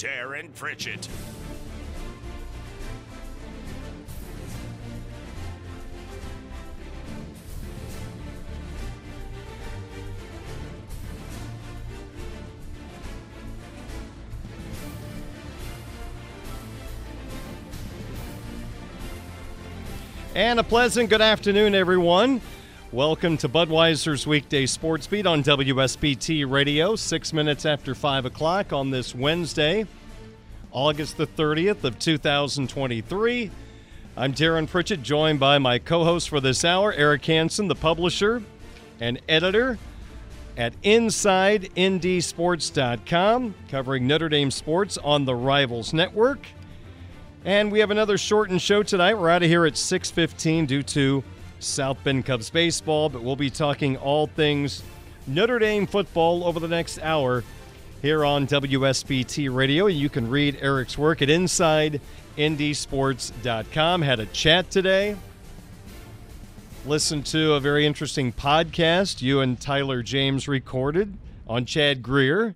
[0.00, 1.06] Darin Pritchett.
[20.34, 22.40] And a pleasant good afternoon, everyone.
[22.92, 28.90] Welcome to Budweiser's weekday sports beat on WSBT Radio, six minutes after five o'clock on
[28.90, 29.86] this Wednesday,
[30.72, 33.50] August the 30th of 2023.
[34.16, 38.42] I'm Darin Pritchett, joined by my co-host for this hour, Eric Hansen, the publisher
[39.00, 39.78] and editor
[40.56, 46.46] at InsideNDSports.com, covering Notre Dame sports on the Rivals Network.
[47.44, 49.14] And we have another shortened show tonight.
[49.14, 51.24] We're out of here at 6:15 due to
[51.58, 54.84] South Bend Cubs baseball, but we'll be talking all things
[55.26, 57.42] Notre Dame football over the next hour
[58.02, 59.86] here on WSBT Radio.
[59.86, 64.02] You can read Eric's work at InsideNDSports.com.
[64.02, 65.16] Had a chat today.
[66.86, 72.54] Listened to a very interesting podcast you and Tyler James recorded on Chad Grier,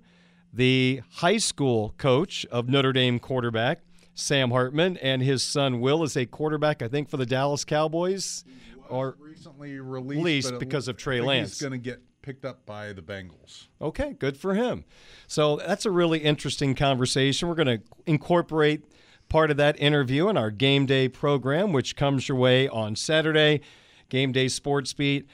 [0.53, 3.81] the high school coach of Notre Dame quarterback.
[4.15, 8.45] Sam Hartman and his son Will is a quarterback, I think, for the Dallas Cowboys.
[8.89, 11.51] Or recently released, Released because of Trey Lance.
[11.51, 13.67] He's going to get picked up by the Bengals.
[13.83, 14.85] okay, good for him.
[15.27, 17.49] So that's a really interesting conversation.
[17.49, 18.85] We're going to incorporate
[19.29, 23.61] part of that interview in our game day program, which comes your way on Saturday.
[24.09, 25.29] Game Day Sports Beat.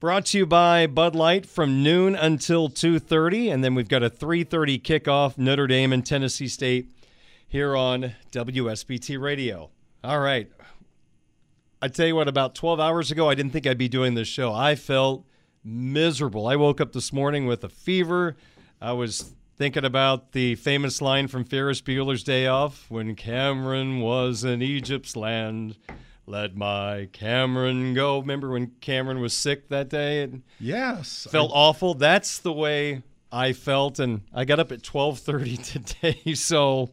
[0.00, 4.10] Brought to you by Bud Light from noon until 2:30 and then we've got a
[4.10, 6.90] 3:30 kickoff Notre Dame and Tennessee State
[7.46, 9.70] here on WSBT Radio.
[10.02, 10.50] All right.
[11.80, 14.28] I tell you what, about 12 hours ago, I didn't think I'd be doing this
[14.28, 14.52] show.
[14.52, 15.26] I felt
[15.64, 16.46] miserable.
[16.46, 18.36] I woke up this morning with a fever.
[18.80, 24.44] I was thinking about the famous line from Ferris Bueller's Day Off when Cameron was
[24.44, 25.76] in Egypt's land.
[26.26, 28.20] Let my Cameron go.
[28.20, 31.94] Remember when Cameron was sick that day and Yes, felt awful?
[31.94, 33.02] That's the way
[33.32, 36.20] I felt, and I got up at 12:30 today.
[36.36, 36.90] So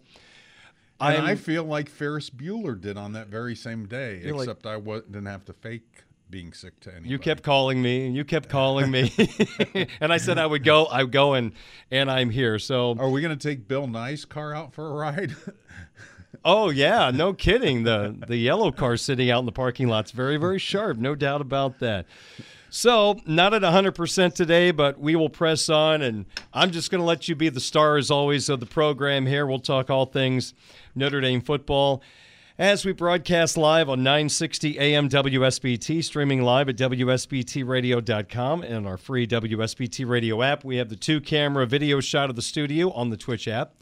[0.99, 4.35] I, and I'm- I feel like Ferris Bueller did on that very same day, You're
[4.35, 7.09] like- except I didn't have to fake being sick to anybody.
[7.09, 9.11] You kept calling me, and you kept calling me,
[9.99, 10.85] and I said I would go.
[10.87, 11.53] I go, and
[11.91, 12.59] and I'm here.
[12.59, 15.35] So, Are we going to take Bill Nye's car out for a ride?
[16.45, 17.83] oh yeah, no kidding.
[17.83, 21.41] The the yellow car sitting out in the parking lot's very very sharp, no doubt
[21.41, 22.05] about that.
[22.71, 27.05] So, not at 100% today, but we will press on, and I'm just going to
[27.05, 29.47] let you be the star, as always, of the program here.
[29.47, 30.53] We'll talk all things
[30.93, 32.03] Notre Dame football
[32.59, 39.25] as we broadcast live on 960 AM WSBT, streaming live at WSBTradio.com and our free
[39.25, 40.65] WSBT radio app.
[40.65, 43.75] We have the two camera video shot of the studio on the Twitch app.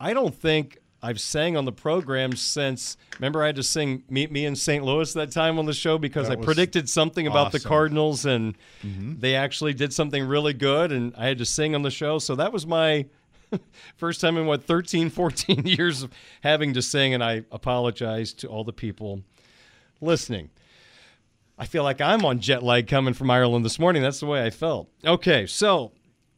[0.00, 2.96] I don't think I've sang on the program since.
[3.18, 4.82] Remember, I had to sing "Meet Me in St.
[4.82, 7.60] Louis" that time on the show because That I predicted something about the.
[7.60, 9.20] Cardinals, and Mm-hmm.
[9.20, 12.18] they actually did something really good, and I had to sing on the show.
[12.18, 13.04] So that was my
[13.96, 16.12] first time in what 13, 14 years of
[16.42, 19.22] having to sing, and I apologize to all the people
[20.00, 20.50] listening.
[21.56, 24.02] I feel like I'm on jet lag coming from Ireland this morning.
[24.02, 24.88] That's the way I felt.
[25.04, 25.92] Okay, so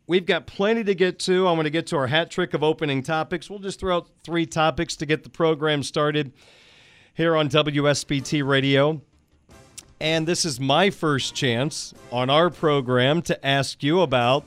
[0.07, 1.49] we've got plenty to get to.
[1.49, 3.49] I'm going to get to our hat trick of opening topics.
[3.49, 6.33] We'll just throw out three topics to get the program started
[7.15, 9.01] here on WSBT Radio.
[9.99, 14.45] And this is my first chance on our program to ask you about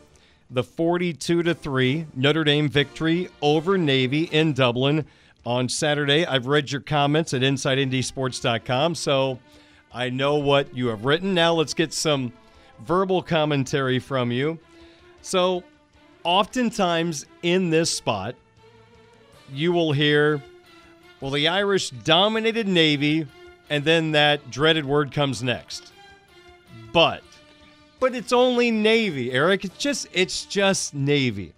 [0.50, 5.06] the 42 to 3 Notre Dame victory over Navy in Dublin
[5.46, 6.26] on Saturday.
[6.26, 9.40] I've read your comments at InsideNDSports.com, so
[9.94, 11.34] I know what you have written.
[11.34, 12.34] Now let's get some
[12.86, 14.60] verbal commentary from you.
[15.22, 15.64] So,
[16.24, 18.36] oftentimes in this spot,
[19.54, 20.42] you will hear,
[21.20, 23.28] well, the Irish dominated Navy,
[23.70, 25.92] and then that dreaded word comes next.
[26.94, 27.24] But,
[28.00, 29.66] but it's only Navy, Eric.
[29.66, 31.54] It's just, it's just Navy.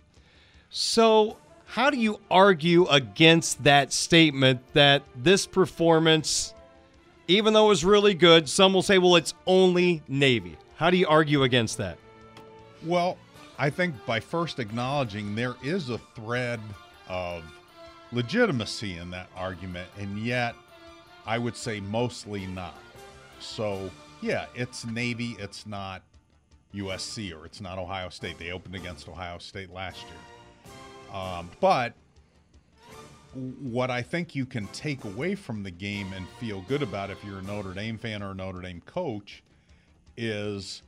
[0.70, 6.54] So, how do you argue against that statement that this performance,
[7.28, 10.58] even though it was really good, some will say, well, it's only Navy?
[10.76, 11.98] How do you argue against that?
[12.84, 13.18] Well,
[13.58, 16.60] I think by first acknowledging there is a thread
[17.08, 17.44] of
[18.12, 20.56] legitimacy in that argument, and yet
[21.26, 22.78] I would say mostly not.
[23.40, 23.90] So,
[24.22, 26.02] yeah, it's Navy, it's not
[26.74, 28.38] USC or it's not Ohio State.
[28.38, 31.16] They opened against Ohio State last year.
[31.16, 31.94] Um, but
[33.34, 37.24] what I think you can take away from the game and feel good about if
[37.24, 39.44] you're a Notre Dame fan or a Notre Dame coach
[40.18, 40.84] is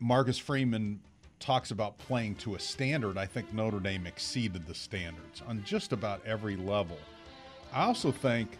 [0.00, 1.00] Marcus Freeman
[1.40, 3.18] talks about playing to a standard.
[3.18, 6.98] I think Notre Dame exceeded the standards on just about every level.
[7.72, 8.56] I also think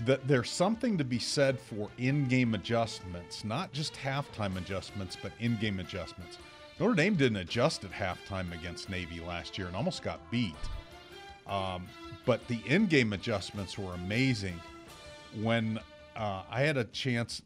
[0.00, 5.80] that there's something to be said for in-game adjustments, not just halftime adjustments, but in-game
[5.80, 6.38] adjustments.
[6.80, 10.54] Notre Dame didn't adjust at halftime against Navy last year and almost got beat.
[11.46, 11.86] Um,
[12.24, 14.58] but the in-game adjustments were amazing.
[15.40, 15.78] When
[16.16, 17.42] uh, I had a chance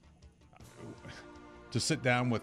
[1.70, 2.42] to sit down with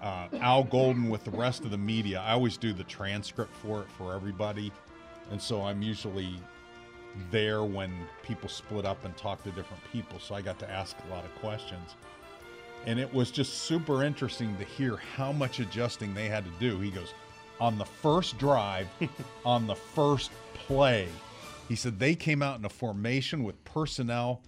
[0.00, 3.82] uh, Al Golden with the rest of the media, I always do the transcript for
[3.82, 4.72] it for everybody,
[5.30, 6.40] and so I'm usually
[7.30, 7.92] there when
[8.22, 10.18] people split up and talk to different people.
[10.18, 11.94] So I got to ask a lot of questions.
[12.86, 16.78] And it was just super interesting to hear how much adjusting they had to do.
[16.80, 17.12] He goes,
[17.60, 18.88] on the first drive,
[19.44, 21.08] on the first play,
[21.68, 24.40] he said they came out in a formation with personnel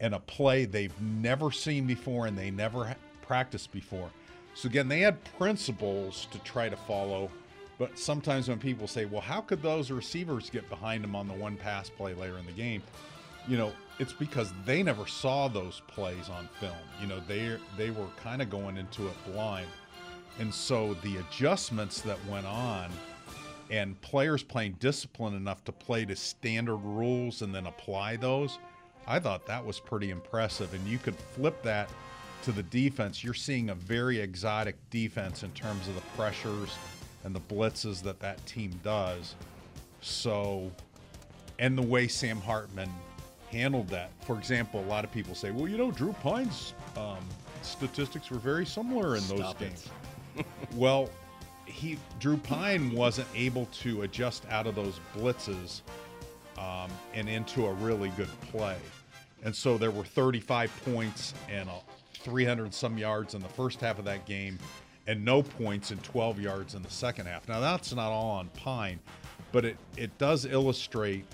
[0.00, 4.10] and a play they've never seen before and they never practiced before.
[4.54, 7.30] So again, they had principles to try to follow,
[7.78, 11.34] but sometimes when people say, "Well, how could those receivers get behind them on the
[11.34, 12.82] one pass play later in the game?"
[13.46, 16.76] You know, it's because they never saw those plays on film.
[17.00, 19.68] You know, they they were kind of going into it blind.
[20.38, 22.90] And so the adjustments that went on
[23.70, 28.58] and players playing disciplined enough to play to standard rules and then apply those,
[29.06, 30.74] I thought that was pretty impressive.
[30.74, 31.88] And you could flip that
[32.44, 33.22] to the defense.
[33.22, 36.70] You're seeing a very exotic defense in terms of the pressures
[37.24, 39.34] and the blitzes that that team does.
[40.00, 40.70] So,
[41.58, 42.90] and the way Sam Hartman
[43.50, 44.10] handled that.
[44.26, 47.24] For example, a lot of people say, well, you know, Drew Pyne's um,
[47.62, 49.88] statistics were very similar in those Stop games.
[50.74, 51.08] well,
[51.64, 55.80] he Drew Pine wasn't able to adjust out of those blitzes
[56.58, 58.76] um, and into a really good play.
[59.44, 61.80] And so there were 35 points and a
[62.20, 64.58] 300 some yards in the first half of that game,
[65.06, 67.48] and no points and 12 yards in the second half.
[67.48, 69.00] Now that's not all on Pyne,
[69.52, 71.24] but it it does illustrate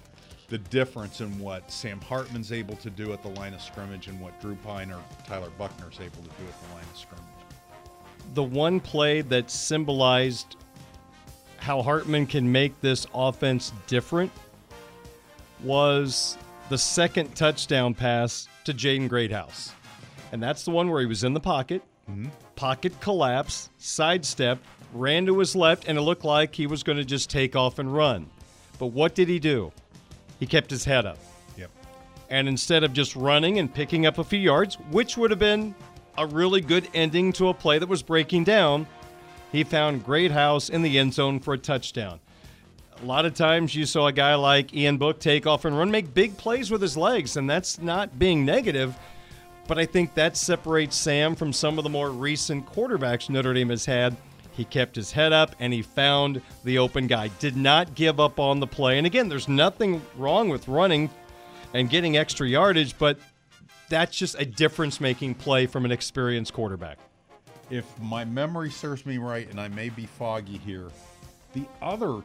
[0.49, 4.21] the difference in what Sam Hartman's able to do at the line of scrimmage and
[4.21, 7.25] what Drew Pyne or Tyler Buchner's able to do at the line of scrimmage.
[8.35, 10.57] the one play that symbolized
[11.59, 14.33] how Hartman can make this offense different
[15.63, 16.37] was
[16.69, 19.73] the second touchdown pass to Jaden Greathouse.
[20.33, 22.29] And that's the one where he was in the pocket, mm-hmm.
[22.61, 24.59] Pocket collapse, sidestep,
[24.93, 27.79] ran to his left, and it looked like he was going to just take off
[27.79, 28.27] and run.
[28.79, 29.73] But what did he do?
[30.39, 31.17] He kept his head up.
[31.57, 31.71] Yep.
[32.29, 35.75] And instead of just running and picking up a few yards, which would have been
[36.19, 38.87] a really good ending to a play that was breaking down,
[39.53, 42.21] he found Greathouse in the end zone for a touchdown.
[43.03, 45.91] A lot of times you saw a guy like Ian Book take off and run,
[45.91, 48.95] make big plays with his legs, and that's not being negative.
[49.67, 53.71] But I think that separates Sam from some of the more recent quarterbacks Notre Dame
[53.71, 54.17] has had
[54.53, 57.29] He kept his head up and he found the open guy.
[57.39, 58.99] Did not give up on the play.
[58.99, 61.09] And again, there's nothing wrong with running
[61.73, 63.19] and getting extra yardage, but
[63.89, 66.99] that's just a difference making play from an experienced quarterback.
[67.71, 70.91] If my memory serves me right, and I may be foggy here,
[71.53, 72.23] the other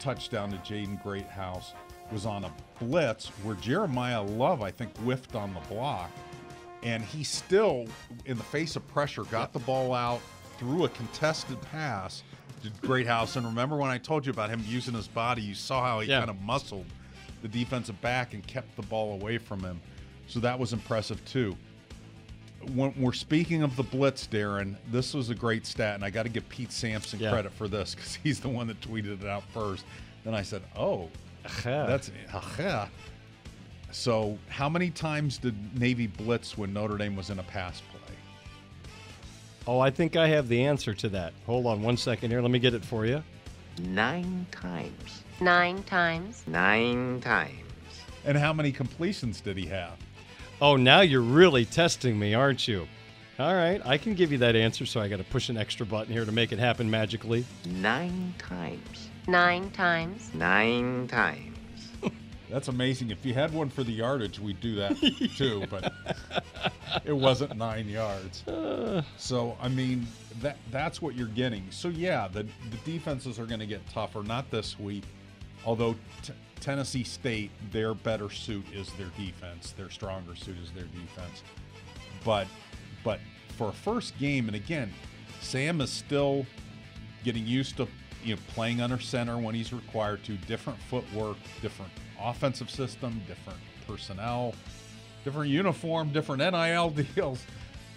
[0.00, 1.72] touchdown to Jaden Greathouse
[2.12, 6.10] was on a blitz where Jeremiyah Love, I think, whiffed on the block.
[6.82, 7.86] And he still,
[8.26, 10.20] in the face of pressure, got the ball out,
[10.58, 12.22] threw a contested pass
[12.62, 13.36] to Greathouse.
[13.36, 16.08] And remember when I told you about him using his body, you saw how he
[16.08, 16.18] Yeah.
[16.20, 16.86] kind of muscled
[17.42, 19.80] the defensive back and kept the ball away from him.
[20.28, 21.56] So that was impressive too.
[22.74, 26.24] When we're speaking of the blitz, Darin, this was a great stat, and I got
[26.24, 27.30] to give Pete Sampson Yeah.
[27.30, 29.84] credit for this because he's the one that tweeted it out first.
[30.24, 31.08] Then I said, "Oh,
[31.64, 32.88] that's aha."
[33.90, 38.16] So, how many times did Navy blitz when Notre Dame was in a pass play?
[39.66, 41.32] Oh, I think I have the answer to that.
[41.46, 42.40] Hold on one second here.
[42.40, 43.22] Let me get it for you.
[43.82, 45.24] Nine times.
[45.40, 46.42] Nine times.
[46.46, 47.52] Nine times.
[48.24, 49.96] And how many completions did he have?
[50.60, 52.88] Oh, now you're really testing me, aren't you?
[53.38, 55.86] All right, I can give you that answer, so I got to push an extra
[55.86, 57.44] button here to make it happen magically.
[57.66, 59.07] Nine times.
[59.28, 60.32] Nine times.
[60.32, 61.58] Nine times.
[62.50, 63.10] That's amazing.
[63.10, 64.96] If you had one for the yardage, we'd do that
[65.36, 65.92] too, but
[67.04, 68.42] it wasn't nine yards.
[69.18, 70.06] So I mean,
[70.40, 71.66] that that's what you're getting.
[71.68, 74.22] So yeah, the the defenses are going to get tougher.
[74.22, 75.04] Not this week,
[75.66, 79.72] although t- Tennessee State, their better suit is their defense.
[79.72, 81.42] Their stronger suit is their defense.
[82.24, 82.46] But
[83.04, 83.20] but
[83.58, 84.90] for a first game, and again,
[85.42, 86.46] Sam is still
[87.24, 87.86] getting used to
[88.24, 90.36] you know playing under center when he's required to.
[90.36, 94.54] Different footwork, different offensive system, different personnel,
[95.24, 97.44] different uniform, different NIL deals,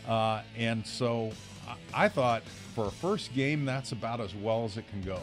[0.08, 1.32] uh, and so
[1.68, 2.44] I, I thought
[2.76, 5.20] for a first game that's about as well as it can go.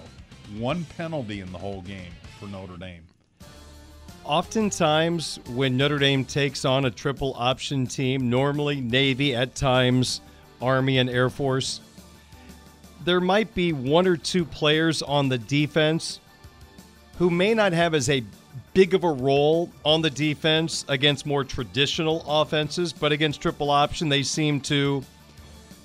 [0.56, 3.02] One penalty in the whole game for Notre Dame.
[4.24, 10.20] Oftentimes, when Notre Dame takes on a triple option team, normally Navy, at times
[10.60, 11.80] Army and Air Force,
[13.08, 16.20] there might be one or two players on the defense
[17.16, 18.22] who may not have as a
[18.74, 24.10] big of a role on the defense against more traditional offenses, but against triple option,
[24.10, 25.02] they seem to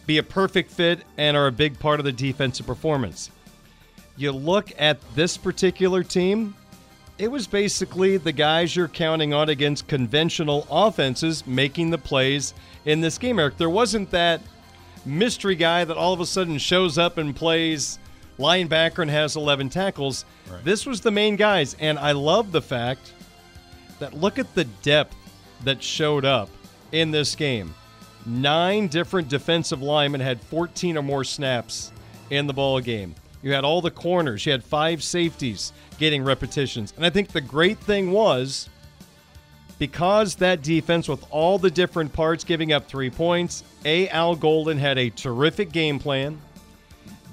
[0.05, 3.31] be a perfect fit and are a big part of the defensive performance.
[4.17, 6.53] You look at this particular team,
[7.17, 12.53] it was basically the guys you're counting on against conventional offenses making the plays
[12.83, 13.55] in this game, Eric.
[13.55, 14.41] There wasn't that
[15.05, 17.99] mystery guy that all of a sudden shows up and plays
[18.39, 20.25] linebacker and has 11 tackles.
[20.63, 21.75] This was the main guys.
[21.79, 23.13] And I love the fact
[23.99, 25.15] that look at the depth
[25.63, 26.49] that showed up
[26.91, 27.73] in this game.
[28.25, 31.91] Nine different defensive linemen had 14 or more snaps
[32.29, 33.15] in the ball game.
[33.41, 36.93] You had all the corners, you had five safeties getting repetitions.
[36.95, 38.69] And I think the great thing was
[39.83, 44.07] because that defense, with all the different parts giving up three points, A.
[44.07, 46.39] Al Golden had a terrific game plan.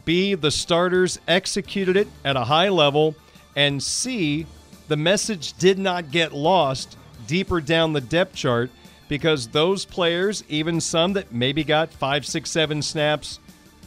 [0.04, 0.34] B.
[0.34, 3.14] The starters executed it at a high level.
[3.54, 4.46] And C.
[4.88, 8.72] The message did not get lost deeper down the depth chart
[9.06, 13.38] because those players, even some that maybe got five, six, seven snaps,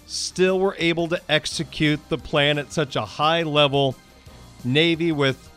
[0.05, 3.93] still were able to execute the plan at such a high level.
[4.63, 5.49] Navy with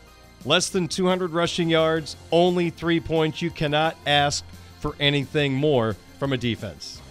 [0.45, 3.41] less than 200 rushing yards, only three points.
[3.41, 4.43] You cannot ask
[4.79, 7.01] for anything more from a defense.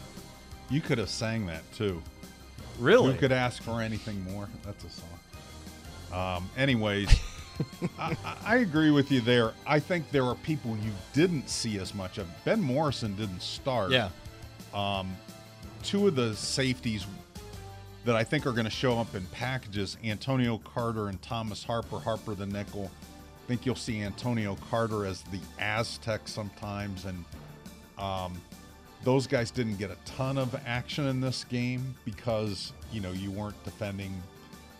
[0.70, 2.02] You could have sang that too.
[2.78, 3.12] Really?
[3.12, 4.48] Who could ask for anything more?
[4.64, 6.36] That's a song.
[6.38, 7.08] Um, anyways,
[7.98, 9.52] I, I- I agree with you there.
[9.66, 12.26] I think there are people you didn't see as much of.
[12.44, 13.90] Ben Morrison didn't start.
[13.92, 14.10] Yeah.
[15.82, 17.06] Two of the safeties
[18.04, 21.98] that I think are going to show up in packages Antonio Carter and Thomas Harper.
[21.98, 22.90] Harper the nickel.
[23.46, 27.04] I think you'll see Antonio Carter as the Aztec sometimes.
[27.04, 27.24] And
[27.96, 28.40] um,
[29.04, 33.30] those guys didn't get a ton of action in this game because, you know, you
[33.30, 34.20] weren't defending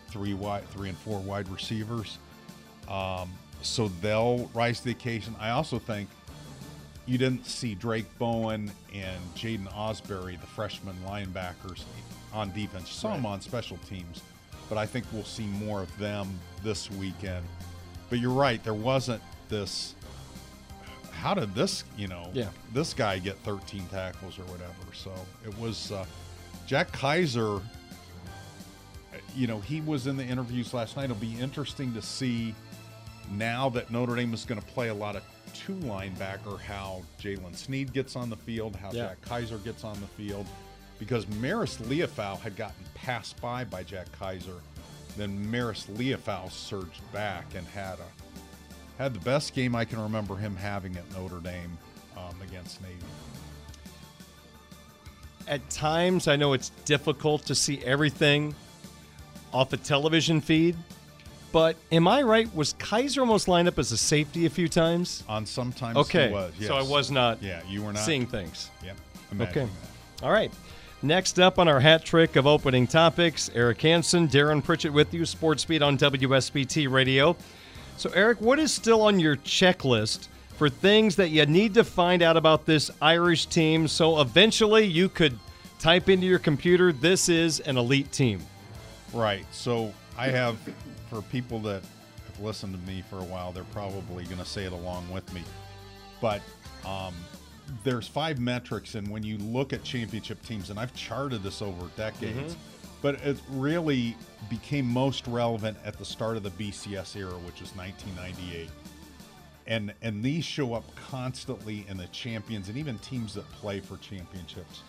[0.09, 2.17] three wide, three and four wide receivers.
[2.89, 3.31] Um,
[3.61, 5.33] so they'll rise to the occasion.
[5.39, 6.09] I also think
[7.05, 11.83] you didn't see Drayk Bowen and Jaiden Ausberry, the freshman linebackers,
[12.33, 12.89] on defense.
[12.89, 14.21] Saw them on special teams,
[14.67, 17.45] but I think we'll see more of them this weekend.
[18.09, 19.95] But you're right, there wasn't this.
[21.11, 22.49] How did this, you know, Yeah.
[22.73, 24.73] this guy get 13 tackles or whatever?
[24.93, 25.11] So
[25.45, 26.05] it was uh,
[26.67, 27.59] Jack Kaiser.
[29.35, 31.05] You know, he was in the interviews last night.
[31.05, 32.53] It'll be interesting to see
[33.31, 35.23] now that Notre Dame is going to play a lot of
[35.53, 39.07] two linebacker, how Jaylen Sneed gets on the field, how Yeah.
[39.09, 40.45] Jack Kaiser gets on the field.
[40.99, 44.55] because Marist Liufau had gotten passed by by Jack Kaiser.
[45.17, 50.35] Then Marist Liufau surged back and had a had the best game I can remember
[50.35, 51.77] him having at Notre Dame
[52.15, 52.95] um, against Navy.
[55.47, 58.55] At times, I know it's difficult to see everything
[59.53, 60.75] off a television feed,
[61.51, 62.53] but am I right?
[62.55, 65.23] Was Kaiser almost lined up as a safety a few times?
[65.29, 66.53] On sometimes Okay, he was.
[66.61, 68.69] so I was not Yeah, you were not seeing things.
[68.83, 68.97] Yep.
[69.41, 69.43] Okay.
[69.61, 69.69] imagine
[70.23, 70.51] All right.
[71.03, 75.25] Next up on our hat trick of opening topics, Eric Hansen, Darin Pritchett with you,
[75.27, 77.37] Sports Beat on WSBT Radio.
[77.97, 82.23] So, Eric, what is still on your checklist for things that you need to find
[82.23, 85.37] out about this Irish team so eventually you could
[85.77, 88.41] type into your computer, this is an elite team?
[89.13, 89.45] Right.
[89.51, 90.57] So I have,
[91.11, 91.83] for people that
[92.25, 95.31] have listened to me for a while, they're probably going to say it along with
[95.31, 95.43] me.
[96.21, 96.41] But
[96.83, 97.13] um,
[97.83, 101.87] there's five metrics, and when you look at championship teams, and I've charted this over
[101.95, 102.89] decades, mm-hmm.
[103.01, 104.15] but it really
[104.49, 108.69] became most relevant at the start of the BCS era, which is 1998.
[109.67, 113.97] And and these show up constantly in the champions and even teams that play for
[113.97, 114.81] championships.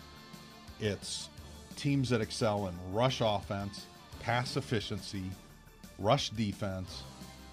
[0.79, 1.29] It's
[1.75, 3.87] teams that excel in rush offense,
[4.21, 5.23] pass efficiency,
[5.97, 7.03] rush defense,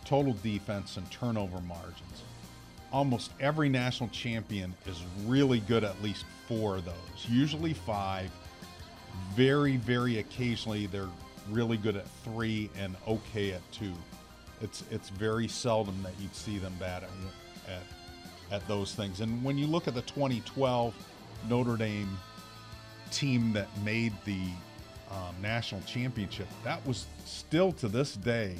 [0.04, 2.05] total defense, and turnover margins.
[2.92, 6.94] Almost every national champion is really good at least four of those,
[7.28, 8.30] usually five.
[9.34, 11.08] Very, very occasionally, they're
[11.50, 13.92] really good at three and okay at two.
[14.60, 17.10] It's it's very seldom that you'd see them bad at,
[17.68, 17.82] at
[18.50, 19.20] at those things.
[19.20, 20.94] And when you look at the 2012
[21.48, 22.16] Notre Dame
[23.10, 24.48] team that made the
[25.10, 28.56] um, national championship, that was still to this day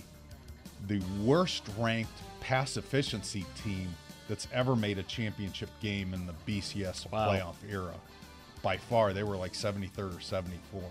[0.88, 3.88] the worst ranked pass efficiency team
[4.28, 7.28] that's ever made a championship game in the BCS Wow.
[7.30, 7.94] playoff era.
[8.62, 10.82] By far, they were like 73rd or 74.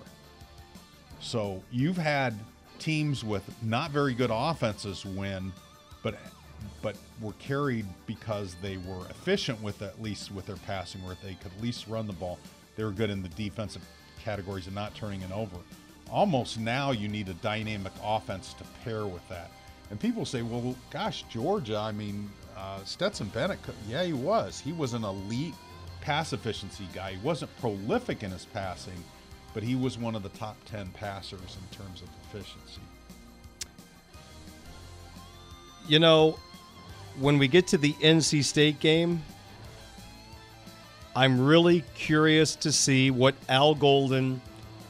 [1.19, 2.37] So you've had
[2.79, 5.51] teams with not very good offenses win,
[6.03, 6.17] but
[6.81, 11.33] but were carried because they were efficient with at least with their passing, where they
[11.35, 12.39] could at least run the ball.
[12.75, 13.83] They were good in the defensive
[14.23, 15.57] categories and not turning it over.
[16.09, 19.51] Almost now you need a dynamic offense to pair with that.
[19.91, 24.59] And people say, well, gosh, Georgia, I mean, uh, Stetson Bennett, yeah, he was.
[24.59, 25.53] He was an elite
[26.01, 27.13] pass efficiency guy.
[27.13, 29.03] He wasn't prolific in his passing,
[29.53, 32.81] but he was one of the top 10 passers in terms of efficiency.
[35.87, 36.37] You know,
[37.19, 39.21] when we get to the NC State game,
[41.15, 44.41] I'm really curious to see what Al Golden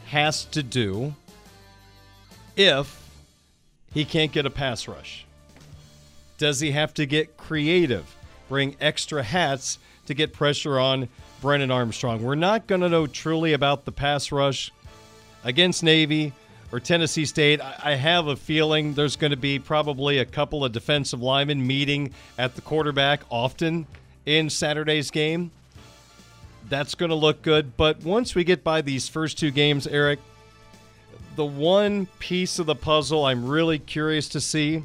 [0.08, 1.13] has to do
[2.56, 3.01] if
[3.93, 5.25] he can't get a pass rush.
[6.38, 8.15] Does he have to get creative,
[8.50, 11.08] bring extra hats to get pressure on
[11.41, 12.24] Brennan Armstrong?
[12.24, 14.71] We're not going to know truly about the pass rush
[15.43, 16.34] against Navy
[16.71, 17.62] or Tennessee State.
[17.62, 22.13] I have a feeling there's going to be probably a couple of defensive linemen meeting
[22.38, 23.88] at the quarterback often
[24.26, 25.52] in Saturday's game.
[26.67, 27.78] That's going to look good.
[27.78, 30.19] But once we get by these first two games, Eric,
[31.36, 34.84] the one piece of the puzzle I'm really curious to see,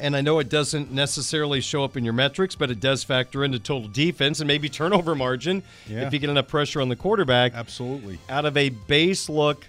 [0.00, 3.44] and I know it doesn't necessarily show up in your metrics, but it does factor
[3.44, 6.06] into total defense and maybe turnover margin Yeah.
[6.06, 8.18] if you get enough pressure on the quarterback Absolutely.
[8.28, 9.66] out of a base look,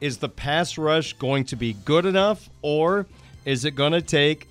[0.00, 3.06] is the pass rush going to be good enough, or
[3.44, 4.48] is it going to take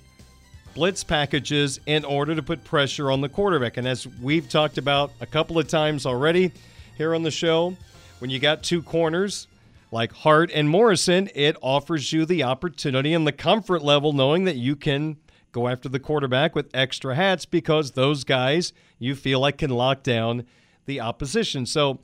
[0.74, 3.76] blitz packages in order to put pressure on the quarterback?
[3.76, 6.52] And as we've talked about a couple of times already
[6.96, 7.76] here on the show,
[8.20, 9.48] when you got two corners
[9.90, 14.56] like Hart and Morrison, it offers you the opportunity and the comfort level knowing that
[14.56, 15.16] you can
[15.52, 20.02] go after the quarterback with extra hats because those guys you feel like can lock
[20.02, 20.46] down
[20.86, 21.66] the opposition.
[21.66, 21.98] So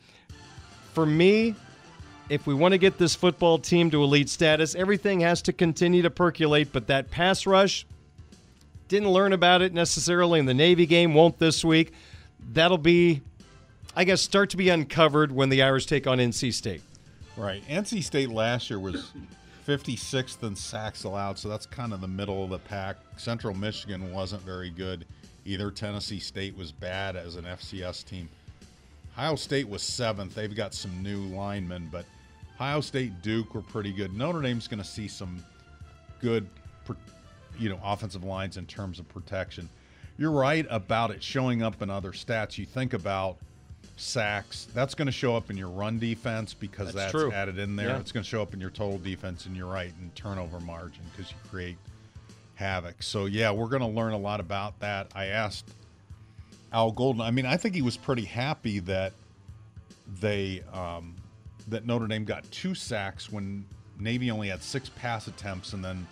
[0.92, 1.54] for me,
[2.28, 6.02] if we want to get this football team to elite status, everything has to continue
[6.02, 6.72] to percolate.
[6.72, 7.86] But that pass rush,
[8.88, 11.92] didn't learn about it necessarily in the Navy game, won't this week.
[12.52, 13.22] That'll be,
[13.94, 16.82] I guess, start to be uncovered when the Irish take on NC State.
[17.36, 17.62] Right.
[17.68, 19.12] NC State last year was
[19.66, 22.96] 56th in sacks allowed, so that's kind of the middle of the pack.
[23.16, 25.04] Central Michigan wasn't very good
[25.44, 25.70] either.
[25.70, 28.28] Tennessee State was bad as an FCS team.
[29.12, 30.34] Ohio State was seventh.
[30.34, 32.06] They've got some new linemen, but
[32.56, 34.14] Ohio State, Duke were pretty good.
[34.14, 35.44] Notre Dame's going to see some
[36.20, 36.46] good,
[37.58, 39.68] you know, offensive lines in terms of protection.
[40.18, 42.56] You're right about it showing up in other stats.
[42.56, 43.36] You think about
[43.96, 44.68] sacks.
[44.74, 47.88] That's going to show up in your run defense because That's that's, added in there.
[47.88, 47.98] Yeah.
[47.98, 51.02] It's going to show up in your total defense, and you're right, in turnover margin
[51.10, 51.76] because you create
[52.54, 53.02] havoc.
[53.02, 55.08] So, yeah, we're going to learn a lot about that.
[55.14, 55.68] I asked
[56.72, 57.22] Al Golden.
[57.22, 59.12] I mean, I think he was pretty happy that
[60.20, 61.14] they um,
[61.68, 63.64] that Notre Dame got two sacks when
[63.98, 66.06] Navy only had six pass attempts and then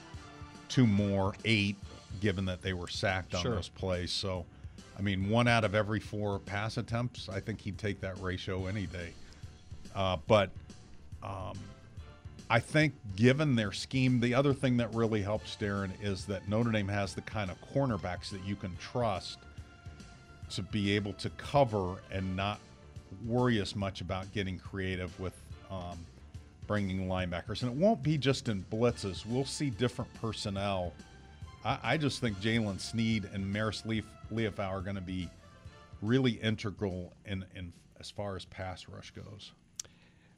[0.68, 1.76] two more, eight,
[2.20, 3.54] given that they were sacked on Sure.
[3.56, 4.10] those plays.
[4.10, 4.46] So,
[4.98, 8.66] I mean, one out of every four pass attempts, I think he'd take that ratio
[8.66, 9.12] any day.
[9.94, 10.50] Uh, but
[11.22, 11.59] um,
[12.50, 16.70] I think, given their scheme, the other thing that really helps Darin is that Notre
[16.70, 19.38] Dame has the kind of cornerbacks that you can trust
[20.50, 22.61] to be able to cover and not
[23.26, 25.35] worry as much about getting creative with
[25.70, 25.98] um,
[26.66, 27.62] bringing linebackers.
[27.62, 29.24] And it won't be just in blitzes.
[29.26, 30.92] We'll see different personnel.
[31.64, 35.28] I, I just think Jaylen Sneed and Maris Leaf, Liufau are going to be
[36.02, 39.52] really integral in, in as far as pass rush goes.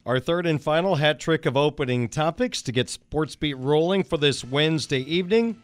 [0.05, 4.17] Our third and final hat trick of opening topics to get Sports Beat rolling for
[4.17, 5.61] this Wednesday evening.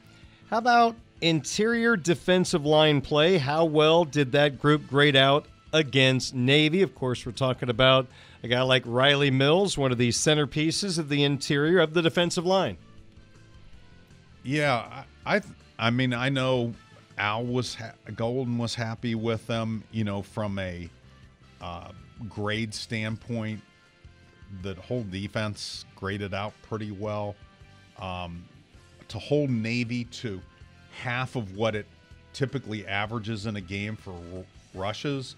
[0.50, 3.38] How about interior defensive line play?
[3.38, 6.82] How well did that group grade out against Navy?
[6.82, 8.08] Of course, we're talking about
[8.42, 12.44] a guy like Rylie Mills, one of the centerpieces of the interior of the defensive
[12.44, 12.78] line.
[14.42, 15.40] Yeah, I, I,
[15.78, 16.74] I mean, I know
[17.18, 19.84] Al was ha- Golden was happy with them.
[19.92, 20.88] You know, from a
[21.60, 21.90] uh,
[22.28, 23.60] grade standpoint,
[24.62, 27.34] the whole defense graded out pretty well.
[27.98, 28.44] Um,
[29.08, 30.40] to hold Navy to
[31.00, 31.86] half of what it
[32.32, 34.44] typically averages in a game for r-
[34.74, 35.36] rushes,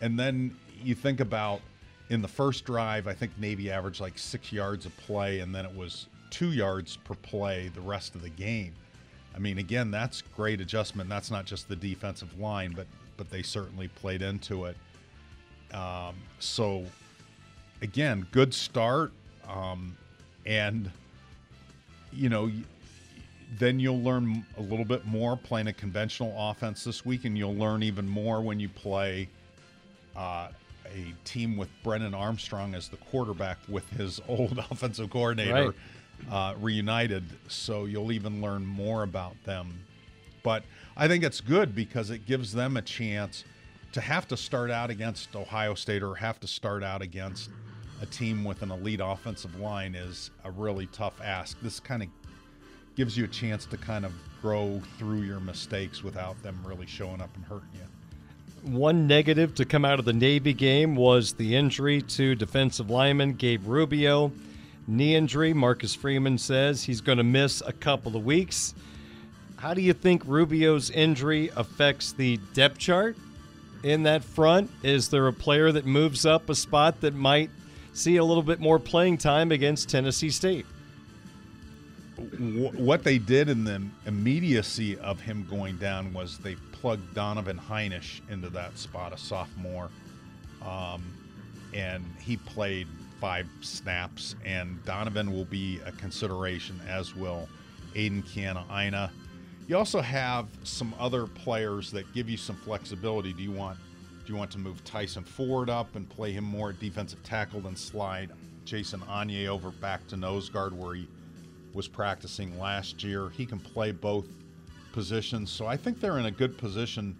[0.00, 1.60] and then you think about
[2.08, 5.64] in the first drive, I think Navy averaged like six yards a play, and then
[5.64, 8.74] it was two yards per play the rest of the game.
[9.34, 11.08] I mean, again, that's great adjustment.
[11.08, 14.76] That's not just the defensive line, but but they certainly played into it.
[15.74, 16.84] Um, so,
[17.82, 19.12] again, good start,
[19.48, 19.96] um,
[20.46, 20.90] and
[22.12, 22.50] you know,
[23.58, 27.54] then you'll learn a little bit more playing a conventional offense this week, and you'll
[27.54, 29.28] learn even more when you play
[30.16, 30.48] uh,
[30.86, 35.74] a team with Brennan Armstrong as the quarterback with his old offensive coordinator
[36.30, 37.24] uh, reunited.
[37.48, 39.84] So you'll even learn more about them.
[40.42, 40.64] But
[40.96, 43.44] I think it's good because it gives them a chance
[43.92, 47.50] to have to start out against Ohio State or have to start out against
[48.00, 51.60] a team with an elite offensive line is a really tough ask.
[51.60, 52.08] This kind of
[52.96, 57.20] gives you a chance to kind of grow through your mistakes without them really showing
[57.20, 58.72] up and hurting you.
[58.72, 63.34] One negative to come out of the Navy game was the injury to defensive lineman
[63.34, 64.32] Gabe Rubio.
[64.86, 68.74] Knee injury, Marcus Freeman says he's going to miss a couple of weeks.
[69.56, 73.16] How do you think Rubio's injury affects the depth chart
[73.82, 74.70] in that front?
[74.82, 77.50] Is there a player that moves up a spot that might
[77.92, 80.66] see a little bit more playing time against Tennessee State?
[82.38, 88.20] What they did in the immediacy of him going down was they plugged Donovan Hinish
[88.30, 89.90] into that spot, a sophomore,
[90.62, 91.02] um,
[91.72, 92.86] and he played
[93.20, 94.34] five snaps.
[94.44, 97.48] And Donovan will be a consideration, as will
[97.94, 99.12] Aiden Kiana Ina.
[99.68, 103.32] You also have some other players that give you some flexibility.
[103.32, 103.78] Do you want
[104.26, 107.60] do you want to move Tyson Ford up and play him more at defensive tackle
[107.60, 108.30] than slide
[108.64, 111.08] Jason Onye over back to nose guard where he
[111.72, 113.30] was practicing last year.
[113.30, 114.26] He can play both
[114.92, 115.50] positions.
[115.50, 117.16] So I think they're in a good position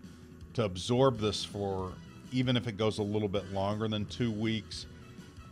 [0.54, 1.92] to absorb this for
[2.32, 4.86] even if it goes a little bit longer than two weeks.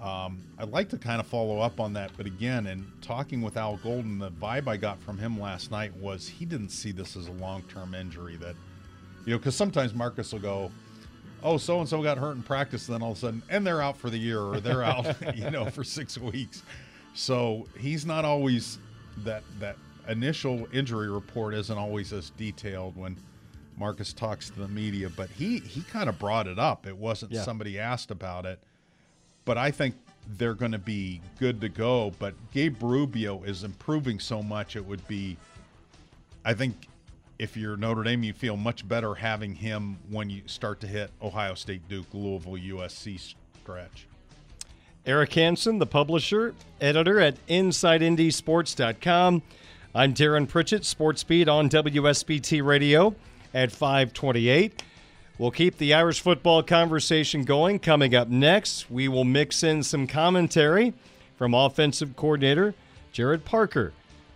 [0.01, 3.57] Um, I'd like to kind of follow up on that, but again, in talking with
[3.57, 7.17] Al Golden, the vibe I got from him last night was he didn't see this
[7.17, 8.37] as a long-term injury.
[8.37, 8.55] That
[9.27, 10.71] you know, because sometimes Marcus will go,
[11.43, 13.83] "Oh, so and so got hurt in practice," then all of a sudden, and they're
[13.83, 16.63] out for the year, or they're out, you know, for six weeks.
[17.15, 18.79] So he's not always
[19.25, 19.77] that that
[20.09, 23.17] initial injury report isn't always as detailed when
[23.77, 26.87] Marcus talks to the media, but he he kind of brought it up.
[26.87, 27.43] It wasn't Yeah.
[27.43, 28.63] somebody asked about it,
[29.49, 29.95] but I think
[30.37, 32.13] they're going to be good to go.
[32.19, 35.39] But Gabe Rubio is improving so much; it would be,
[36.45, 36.75] I think,
[37.39, 41.11] if you're Notre Dame, you feel much better having him when you start to hit
[41.23, 44.07] Ohio State, Duke, Louisville, USC stretch.
[45.07, 49.43] Eric Hansen, the publisher, editor at InsideNDSports.com.
[49.95, 53.15] I'm Darin Pritchett, Sports Beat on WSBT Radio
[53.55, 54.83] at 528.
[55.39, 57.79] We'll keep the Irish football conversation going.
[57.79, 60.95] Coming up next, we will mix in some commentary
[61.37, 62.75] from offensive coordinator
[63.13, 63.93] Gerad Parker,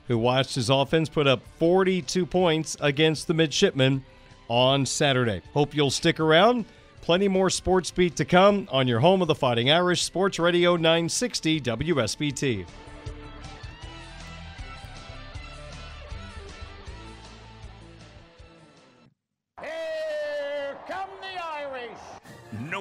[0.06, 4.04] who watched his offense put up 42 points against the midshipmen
[4.46, 5.42] on Saturday.
[5.52, 6.66] Hope you'll stick around.
[7.00, 10.76] Plenty more Sports Beat to come on your home of the Fighting Irish, Sports Radio
[10.76, 12.64] 960 WSBT.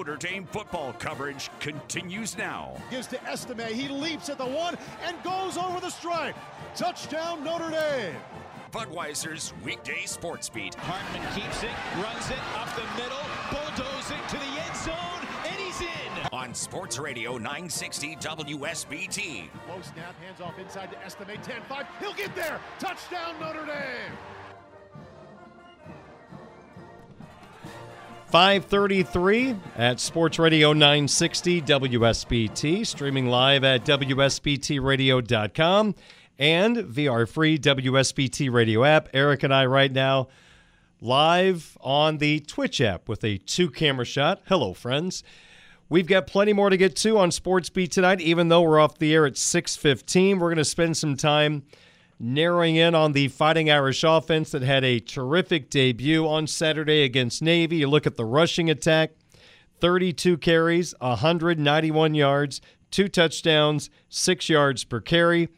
[0.01, 2.75] Notre Dame football coverage continues now.
[2.89, 3.71] Gives to Estime.
[3.71, 6.35] He leaps at the one and goes over the stripe.
[6.75, 8.15] Touchdown, Notre Dame.
[8.71, 10.73] Budweiser's weekday sports beat.
[10.73, 11.69] Hartman keeps it,
[12.01, 16.27] runs it up the middle, bulldozing to the end zone, and he's in.
[16.33, 19.49] On Sports Radio 960 WSBT.
[19.69, 21.37] Low snap, hands off inside to Estime.
[21.43, 21.85] 10 5.
[21.99, 22.59] He'll get there.
[22.79, 24.17] Touchdown, Notre Dame.
[28.31, 35.95] 533 at Sports Radio 960 WSBT, streaming live at WSBTradio.com
[36.39, 36.77] and
[37.09, 39.09] our free WSBT radio app.
[39.13, 40.29] Eric and I right now
[41.01, 44.41] live on the Twitch app with a two camera shot.
[44.45, 45.23] Hello, friends.
[45.89, 48.97] We've got plenty more to get to on Sports Beat tonight, even though we're off
[48.97, 50.39] the air at 615.
[50.39, 51.63] We're going to spend some time
[52.21, 57.41] narrowing in on the Fighting Irish offense that had a terrific debut on Saturday against
[57.41, 57.77] Navy.
[57.77, 59.11] You look at the rushing attack
[59.79, 65.49] 32 carries, 191 yards, two touchdowns, six yards per carry.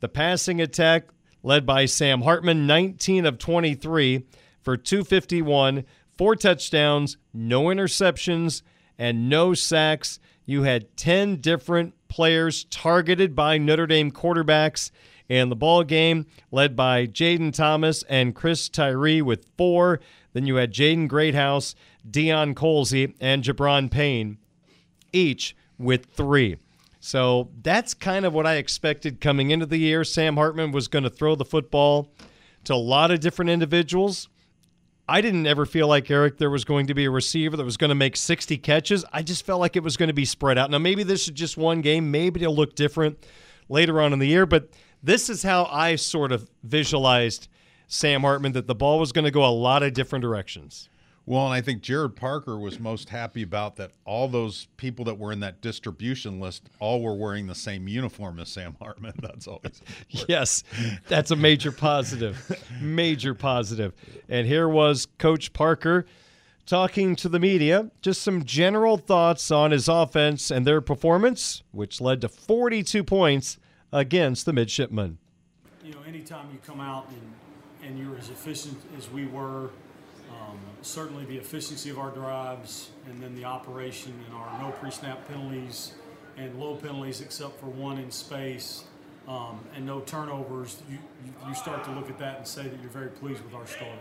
[0.00, 1.08] The passing attack,
[1.44, 4.24] led by Sam Hartman, 19 of 23
[4.60, 5.84] for 251,
[6.16, 8.62] four touchdowns, no interceptions,
[8.98, 10.18] and no sacks.
[10.44, 14.90] You had 10 different players targeted by Notre Dame quarterbacks
[15.28, 20.00] in the ball game, led by Jayden Thomas and Chris Tyree with four.
[20.32, 21.74] Then you had Jaden Greathouse,
[22.08, 24.38] Deion Colzie, and Jabron Payne,
[25.12, 26.56] each with three.
[27.00, 30.04] So that's kind of what I expected coming into the year.
[30.04, 32.12] Sam Hartman was going to throw the football
[32.64, 34.28] to a lot of different individuals.
[35.08, 37.78] I didn't ever feel like Eric there was going to be a receiver that was
[37.78, 39.04] going to make 60 catches.
[39.10, 40.70] I just felt like it was going to be spread out.
[40.70, 43.24] Now maybe this is just one game, maybe it'll look different
[43.70, 44.68] later on in the year, but
[45.02, 47.48] this is how I sort of visualized
[47.86, 50.88] Sam Hartman that the ball was going to go a lot of different directions.
[51.28, 55.18] Well, and I think Gerad Parker was most happy about that all those people that
[55.18, 59.12] were in that distribution list all were wearing the same uniform as Sam Hartman.
[59.20, 60.64] That's always yes,
[61.06, 62.50] that's a major positive.
[62.80, 63.92] major positive.
[64.30, 66.06] And here was Coach Parker
[66.64, 72.00] talking to the media, just some general thoughts on his offense and their performance, which
[72.00, 73.58] led to 42 points
[73.92, 75.18] against the midshipmen.
[75.84, 79.70] You know, anytime you come out and, and you're as efficient as we were,
[80.30, 85.26] um, certainly the efficiency of our drives and then the operation and our no pre-snap
[85.28, 85.94] penalties
[86.36, 88.84] and low penalties except for one in space
[89.26, 90.98] um, and no turnovers, you,
[91.46, 93.98] you, start to look at that and say that you're very pleased with our start.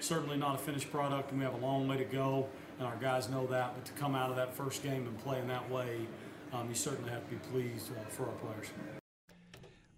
[0.00, 2.48] Certainly not a finished product and we have a long way to go
[2.78, 5.40] and our guys know that, but to come out of that first game and play
[5.40, 6.06] in that way,
[6.52, 8.68] um, you certainly have to be pleased uh, for our players.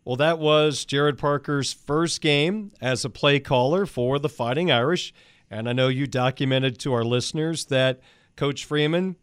[0.04, 5.12] Well, that was Gerad Parker's first game as a play caller for the Fighting Irish.
[5.50, 8.00] And I know you documented to our listeners that
[8.36, 9.16] Coach Freeman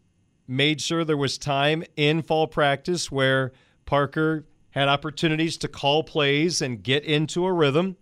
[0.46, 3.52] made sure there was time in fall practice where
[3.86, 7.96] Parker had opportunities to call plays and get into a rhythm.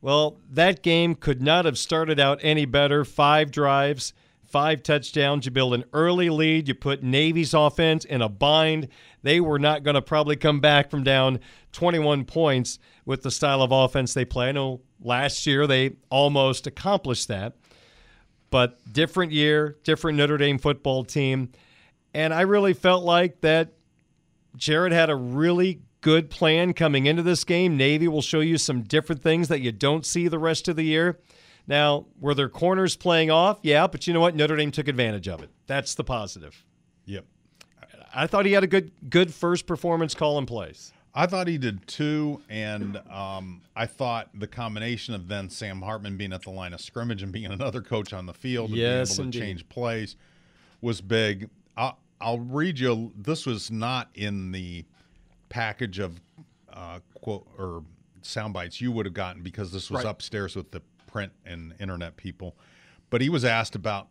[0.00, 3.04] Well, that game could not have started out any better.
[3.04, 4.12] Five drives,
[4.52, 5.46] five touchdowns.
[5.46, 6.68] You build an early lead.
[6.68, 8.88] You put Navy's offense in a bind.
[9.22, 11.40] They were not going to probably come back from down
[11.72, 14.50] 21 points with the style of offense they play.
[14.50, 17.56] I know last year they almost accomplished that,
[18.50, 21.50] but different year, different Notre Dame football team.
[22.14, 23.72] And I really felt like that
[24.56, 27.76] Gerad had a really good plan coming into this game.
[27.76, 30.84] Navy will show you some different things that you don't see the rest of the
[30.84, 31.18] year.
[31.66, 33.58] Now, were their corners playing off?
[33.62, 34.34] Yeah, but you know what?
[34.34, 35.50] Notre Dame took advantage of it.
[35.66, 36.64] That's the positive.
[37.06, 37.24] Yep.
[38.14, 40.92] I thought he had a good good first performance call in place.
[41.14, 46.16] I thought he did too, and um, I thought the combination of then Sam Hartman
[46.16, 49.16] being at the line of scrimmage and being another coach on the field and yes,
[49.16, 49.40] being able to indeed.
[49.40, 50.16] change plays
[50.80, 51.48] was big.
[51.76, 53.12] I'll, I'll read you.
[53.16, 54.84] This was not in the
[55.48, 56.18] package of
[56.72, 57.82] uh, quote or
[58.22, 60.10] sound bites you would have gotten because this was Right.
[60.10, 60.80] upstairs with the
[61.12, 62.56] print and internet people.
[63.10, 64.08] But he was asked about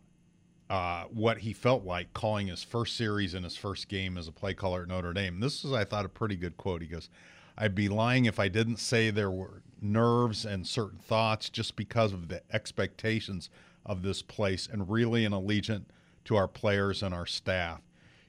[0.70, 4.32] uh, what he felt like calling his first series in his first game as a
[4.32, 5.40] play caller at Notre Dame.
[5.40, 6.80] This is, I thought, a pretty good quote.
[6.80, 7.10] He goes,
[7.58, 12.12] I'd be lying if I didn't say there were nerves and certain thoughts just because
[12.12, 13.50] of the expectations
[13.84, 15.90] of this place and really an allegiance
[16.24, 17.80] to our players and our staff.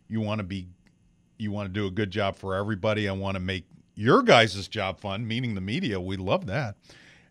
[0.08, 0.68] You want to be,
[1.38, 3.08] you want to do a good job for everybody.
[3.08, 6.02] I want to make your guys' job fun, meaning the media.
[6.02, 6.76] We love that.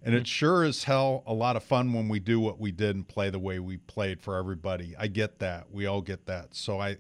[0.05, 0.25] And it mm-hmm.
[0.25, 3.31] sure as hell a lot of fun when we do what we did and play
[3.31, 4.95] the way we played for everybody.
[4.99, 5.71] I get that.
[5.71, 6.55] We all get that.
[6.55, 6.97] So I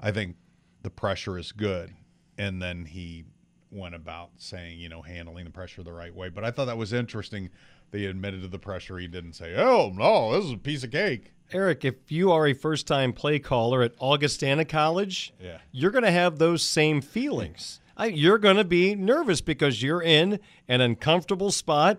[0.00, 0.36] I think
[0.82, 1.94] the pressure is good.
[2.38, 3.24] And then he
[3.70, 6.28] went about saying, you know, handling the pressure the right way.
[6.28, 7.50] But I thought that was interesting.
[7.92, 8.98] They admitted to the pressure.
[8.98, 12.46] He didn't say, "Oh no, this is a piece of cake." Eric, if you are
[12.46, 15.58] a first time play caller at Augustana College, Yeah.
[15.70, 17.80] you're going to have those same feelings.
[17.94, 21.98] I, you're going to be nervous because you're in an uncomfortable spot.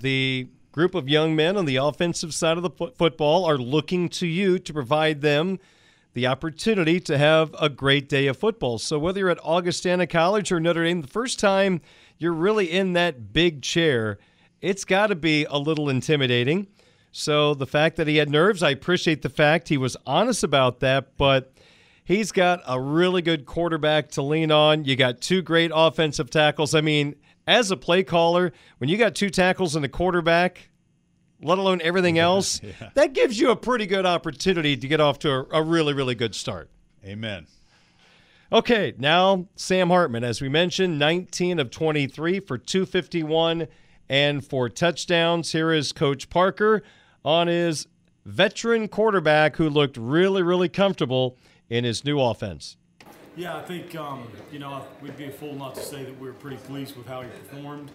[0.00, 4.08] The group of young men on the offensive side of the fo- football are looking
[4.10, 5.58] to you to provide them
[6.14, 8.78] the opportunity to have a great day of football.
[8.78, 11.80] So whether you're at Augustana College or Notre Dame, the first time
[12.18, 14.18] you're really in that big chair,
[14.60, 16.68] it's got to be a little intimidating.
[17.12, 20.80] So the fact that he had nerves, I appreciate the fact he was honest about
[20.80, 21.52] that, but
[22.04, 24.84] he's got a really good quarterback to lean on.
[24.84, 26.74] You got two great offensive tackles.
[26.74, 27.16] I mean,
[27.48, 30.68] as a play caller, when you got two tackles and a quarterback,
[31.42, 32.60] let alone everything else,
[32.94, 36.14] that gives you a pretty good opportunity to get off to a, a really, really
[36.14, 36.70] good start.
[37.04, 37.46] Amen.
[38.52, 43.66] Okay, now Sam Hartman, as we mentioned, 19 of 23 for 251
[44.08, 45.52] and four touchdowns.
[45.52, 46.82] Here is Coach Parker
[47.24, 47.88] on his
[48.24, 51.36] veteran quarterback who looked really, really comfortable
[51.68, 52.76] in his new offense.
[53.38, 56.26] Yeah, I think um, you know we'd be a fool not to say that we
[56.26, 57.88] were pretty pleased with how he performed.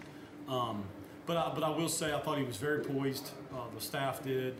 [0.48, 0.84] Um,
[1.26, 3.30] but I, but I will say I thought he was very poised.
[3.52, 4.54] Uh, the staff did.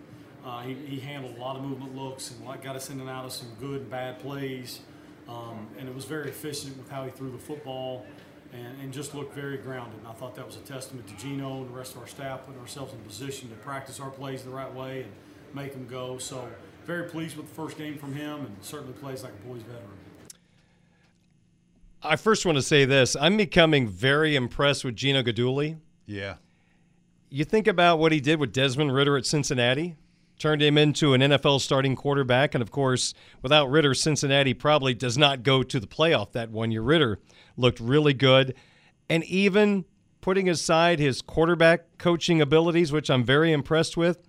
[0.44, 3.24] Uh, he, he handled a lot of movement looks and got us in and out
[3.24, 4.80] of some good and bad plays.
[5.26, 8.04] Um, and it was very efficient with how he threw the football
[8.52, 9.98] and, and just looked very grounded.
[10.00, 12.44] And I thought that was a testament to Gino and the rest of our staff
[12.44, 15.12] putting ourselves in position to practice our plays the right way and
[15.54, 16.18] make them go.
[16.18, 16.46] So
[16.84, 19.93] very pleased with the first game from him and certainly plays like a boys veteran.
[22.04, 25.78] I first want to say this I'm becoming very impressed with Gino Guidugli.
[26.06, 26.36] Yeah.
[27.30, 29.96] You think about what he did with Desmond Ridder at Cincinnati,
[30.38, 32.54] turned him into an NFL starting quarterback.
[32.54, 36.70] And of course, without Ridder, Cincinnati probably does not go to the playoff that one
[36.70, 36.82] year.
[36.82, 37.20] Ridder
[37.56, 38.54] looked really good.
[39.08, 39.84] And even
[40.20, 44.22] putting aside his quarterback coaching abilities, which I'm very impressed with,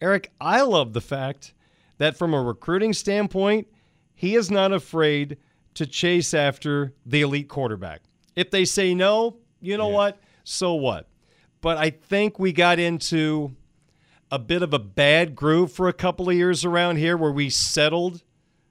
[0.00, 1.52] Eric, I love the fact
[1.98, 3.66] that from a recruiting standpoint,
[4.14, 5.36] he is not afraid
[5.76, 8.02] to chase after the elite quarterback.
[8.34, 10.18] If they say no, you know what?
[10.44, 11.08] So what?
[11.60, 13.54] But I think we got into
[14.30, 17.48] a bit of a bad groove for a couple of years around here where we
[17.50, 18.22] settled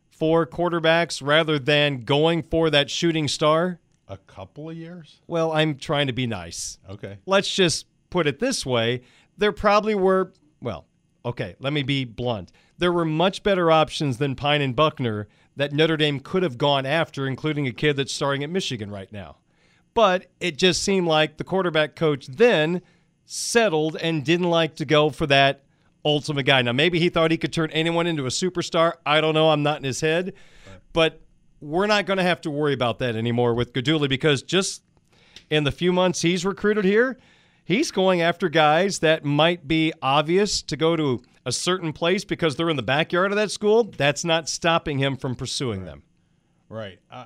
[0.10, 3.80] for quarterbacks rather than going for that shooting star.
[4.08, 5.20] A couple of years?
[5.28, 6.78] Well, I'm trying to be nice.
[6.89, 7.18] Okay.
[7.26, 9.02] Let's just put it this way.
[9.38, 10.86] There probably were, well,
[11.26, 12.52] okay, let me be blunt.
[12.78, 16.86] There were much better options than Pyne and Buchner that Notre Dame could have gone
[16.86, 19.38] after, including a kid that's starting at Michigan right now.
[19.94, 22.82] But it just seemed like the quarterback coach then
[23.26, 25.63] settled and didn't like to go for that
[26.04, 26.62] ultimate guy.
[26.62, 28.94] Now, maybe he thought he could turn anyone into a superstar.
[29.06, 29.50] I don't know.
[29.50, 30.34] I'm not in his head.
[30.94, 31.22] But
[31.62, 34.84] we're not going to have to worry about that anymore with Guidugli because just
[35.50, 37.18] in the few months he's recruited here,
[37.63, 42.55] he's going after guys that might be obvious to go to a certain place because
[42.55, 43.84] they're in the backyard of that school.
[43.84, 46.03] That's not stopping him from pursuing them.
[46.69, 46.99] Right.
[47.12, 47.25] Uh,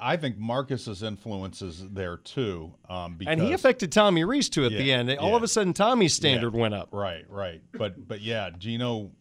[0.00, 2.74] I think Marcus's influence is there too.
[2.88, 5.10] Um, because, And he affected Tommy Rees too at the Yeah, end.
[5.18, 5.36] All yeah.
[5.36, 6.88] of a sudden, Tommy's standard Yeah, went up.
[6.92, 7.62] Right, right.
[7.72, 9.12] But but yeah, Gino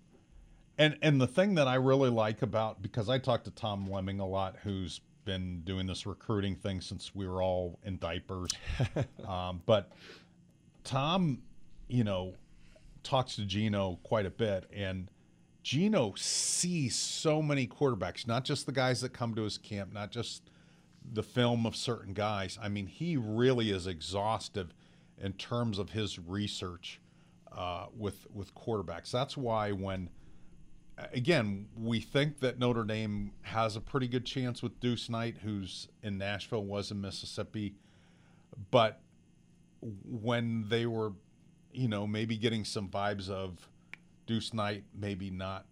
[0.80, 4.20] and and the thing that I really like about because I talked to Tom Lemming
[4.20, 8.50] a lot, who's been doing this recruiting thing since we were all in diapers.
[9.28, 9.92] um, but
[10.84, 11.44] Tom,
[11.88, 12.34] you know,
[13.04, 15.10] talks to Gino quite a bit and
[15.64, 20.10] Gino sees so many quarterbacks, not just the guys that come to his camp, not
[20.12, 20.50] just
[21.14, 22.58] the film of certain guys.
[22.62, 24.74] I mean, he really is exhaustive
[25.22, 27.00] in terms of his research
[27.52, 29.12] uh, with with quarterbacks.
[29.12, 30.10] That's why when
[31.14, 35.88] again we think that Notre Dame has a pretty good chance with Deuce Knight, who's
[36.04, 37.76] in Nashville, was in Mississippi,
[38.72, 39.02] but
[39.82, 41.14] when they were,
[41.72, 43.68] you know, maybe getting some vibes of
[44.26, 45.66] Deuce Knight maybe not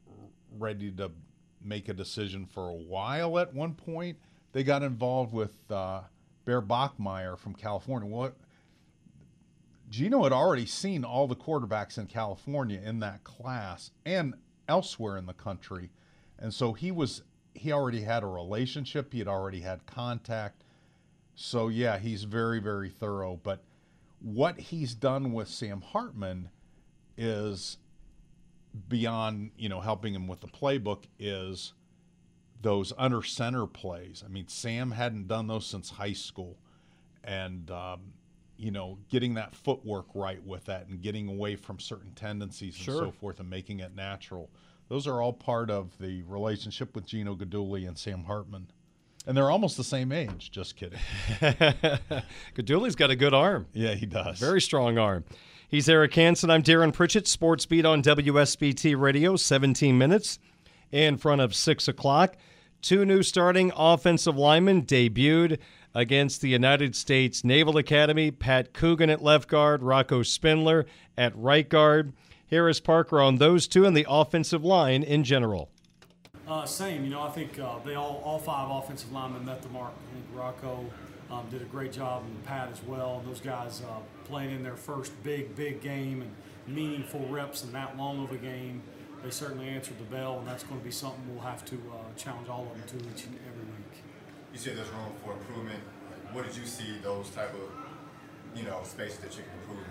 [0.58, 1.12] ready to
[1.64, 4.18] make a decision for a while at one point.
[4.52, 6.02] They got involved with uh,
[6.46, 8.10] Bear Bachmeier from California.
[8.10, 8.36] What
[9.90, 14.34] Gino had already seen all the quarterbacks in California in that class and
[14.68, 15.92] elsewhere in the country,
[16.40, 19.14] and so he was he already had a relationship.
[19.14, 20.64] He had already had contact.
[21.36, 23.40] So yeah, he's very very thorough.
[23.42, 23.64] But
[24.20, 26.50] what he's done with Sam Hartman
[27.18, 27.78] is
[28.90, 31.74] beyond you know helping him with the playbook is
[32.62, 34.24] those under center plays.
[34.26, 36.58] I mean, Sam hadn't done those since high school,
[37.24, 38.00] and um,
[38.58, 42.84] you know, getting that footwork right with that, and getting away from certain tendencies and
[42.84, 43.06] Sure.
[43.06, 44.50] so forth, and making it natural.
[44.90, 48.68] Those are all part of the relationship with Gino Guidugli and Sam Hartman.
[49.28, 50.50] And they're almost the same age.
[50.52, 50.98] Just kidding.
[52.56, 53.68] Guidugli's got a good arm.
[53.74, 54.40] Yeah, he does.
[54.40, 55.26] Very strong arm.
[55.68, 56.50] He's Eric Hansen.
[56.50, 57.28] I'm Darin Pritchett.
[57.28, 60.40] Sports Beat on WSBT Radio, 17 minutes
[60.94, 62.38] in front of 6 o'clock.
[62.82, 65.60] Two new starting offensive linemen debuted
[65.94, 68.32] against the United States Naval Academy.
[68.32, 70.86] Pat Coogan at left guard, Rocco Spindler
[71.18, 72.14] at right guard.
[72.46, 75.70] Here is Parker on those two and the offensive line in general.
[76.48, 79.70] Uh, same, you know, I think uh, they all, all five offensive linemen met the
[79.70, 79.92] mark.
[79.92, 80.86] I think Rocco
[81.30, 83.20] um, did a great job, and Pat as well.
[83.20, 86.32] And Those guys uh, playing in their first big, big game and
[86.74, 88.82] meaningful reps in that long of a game.
[89.24, 92.16] They certainly answered the bell, and that's going to be something we'll have to uh,
[92.16, 94.04] challenge all of them to each and every week.
[94.54, 95.82] You said there's room for improvement.
[96.32, 99.87] What did you see those type of, you know, spaces that you can improve?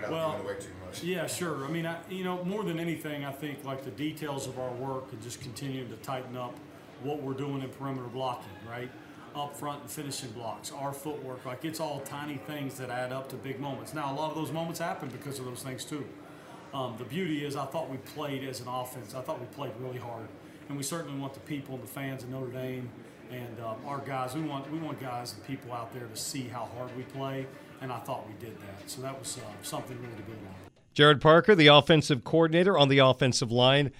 [0.00, 1.02] Without well, giving away too much.
[1.02, 1.64] Yeah, sure.
[1.64, 4.72] I mean, I, you know, more than anything, I think like the details of our
[4.72, 6.54] work and just continuing to tighten up
[7.02, 8.90] what we're doing in perimeter blocking, right?
[9.34, 13.28] Up front and finishing blocks, our footwork, like it's all tiny things that add up
[13.28, 13.94] to big moments.
[13.94, 16.04] Now, a lot of those moments happen because of those things too.
[16.74, 19.14] Um, the beauty is, I thought we played as an offense.
[19.14, 20.28] I thought we played really hard,
[20.68, 22.90] and we certainly want the people and the fans of Notre Dame
[23.30, 24.34] and um, our guys.
[24.34, 27.46] We want we want guys and people out there to see how hard we play
[27.80, 28.90] and I thought we did that.
[28.90, 30.54] So that was uh, something really to build on.
[30.94, 33.92] Gerad Parker, the offensive coordinator on the offensive line.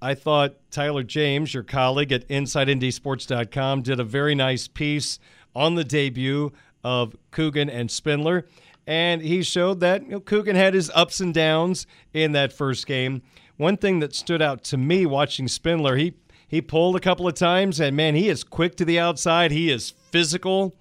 [0.00, 5.18] I thought Tyler James, your colleague at InsideNDSports.com, did a very nice piece
[5.54, 6.52] on the debut
[6.84, 8.46] of Coogan and Spindler.
[8.86, 12.86] And he showed that you know, Coogan had his ups and downs in that first
[12.86, 13.22] game.
[13.56, 16.14] One thing that stood out to me watching Spindler, he
[16.48, 19.50] he pulled a couple of times, and man, he is quick to the outside.
[19.50, 20.76] He is physical.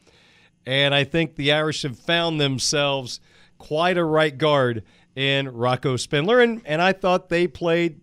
[0.66, 3.20] And I think the Irish have found themselves
[3.57, 4.84] quite a right guard
[5.16, 6.41] in Rocco Spindler.
[6.41, 8.01] And, and I thought they played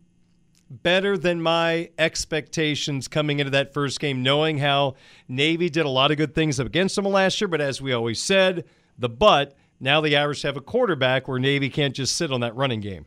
[0.71, 4.95] better than my expectations coming into that first game, knowing how
[5.29, 7.49] Navy did a lot of good things against them last year.
[7.49, 8.65] But as we always said,
[8.99, 12.55] the but, now the Irish have a quarterback where Navy can't just sit on that
[12.55, 13.05] running game.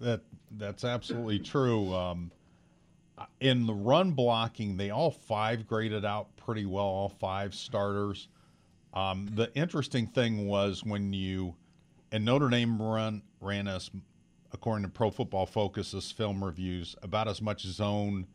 [0.00, 1.94] That That's absolutely true.
[1.94, 2.32] Um,
[3.40, 8.28] in the run blocking, they all five graded out pretty well, all five starters.
[8.94, 11.54] Um, the interesting thing was when you,
[12.10, 13.90] and Notre Dame run ran us,
[14.52, 18.26] according to Pro Football Focus's film reviews, about as much zone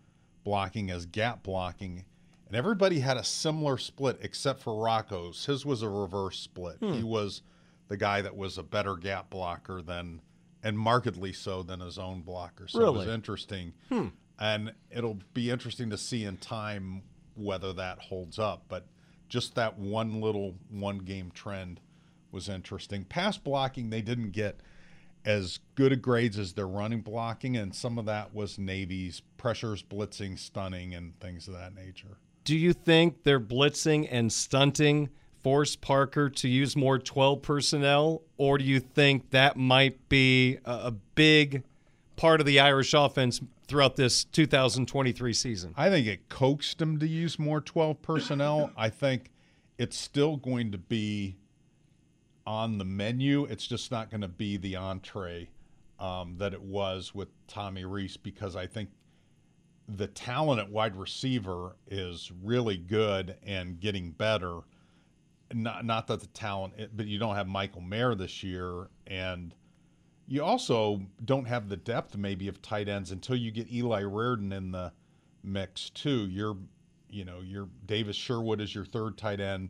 [0.44, 2.06] blocking as gap blocking.
[2.48, 5.46] And everybody had a similar split except for Rocco's.
[5.46, 6.78] His was a reverse split.
[6.78, 6.94] Hmm.
[6.94, 7.42] He was
[7.88, 10.22] the guy that was a better gap blocker than,
[10.64, 12.68] and markedly so than a zone blocker.
[12.68, 12.96] So really?
[12.96, 13.74] it was interesting.
[13.90, 14.08] Hmm
[14.40, 17.02] and it'll be interesting to see in time
[17.36, 18.64] whether that holds up.
[18.68, 18.86] But
[19.30, 21.80] just that one little one game trend
[22.32, 23.04] was interesting.
[23.04, 24.60] Pass blocking, they didn't get
[25.26, 29.84] as good a grades as their running blocking, and some of that was Navy's pressures,
[29.84, 32.18] blitzing, stunning, and things of that nature.
[32.46, 35.10] Do you think their blitzing and stunting
[35.44, 40.94] forced Parker to use more 12 personnel, or do you think that might be a,
[41.16, 41.64] big
[42.16, 45.74] part of the Irish offense throughout this 2023 season?
[45.78, 48.72] I think it coaxed them to use more 12 personnel.
[48.78, 49.32] I think
[49.78, 51.38] it's still going to be
[52.46, 53.46] on the menu.
[53.46, 55.50] It's just not going to be the entree
[56.00, 58.90] um, that it was with Tommy Rees because I think
[59.88, 64.60] the talent at wide receiver is really good and getting better.
[65.54, 69.54] Not not that the talent, but you don't have Michael Mayer this year, and–
[70.28, 74.54] you also don't have the depth maybe of tight ends until you get Eli Raridon
[74.54, 74.92] in the
[75.44, 76.28] mix too.
[76.28, 76.58] You're,
[77.10, 79.70] you know, your Davis Sherwood is your third tight end,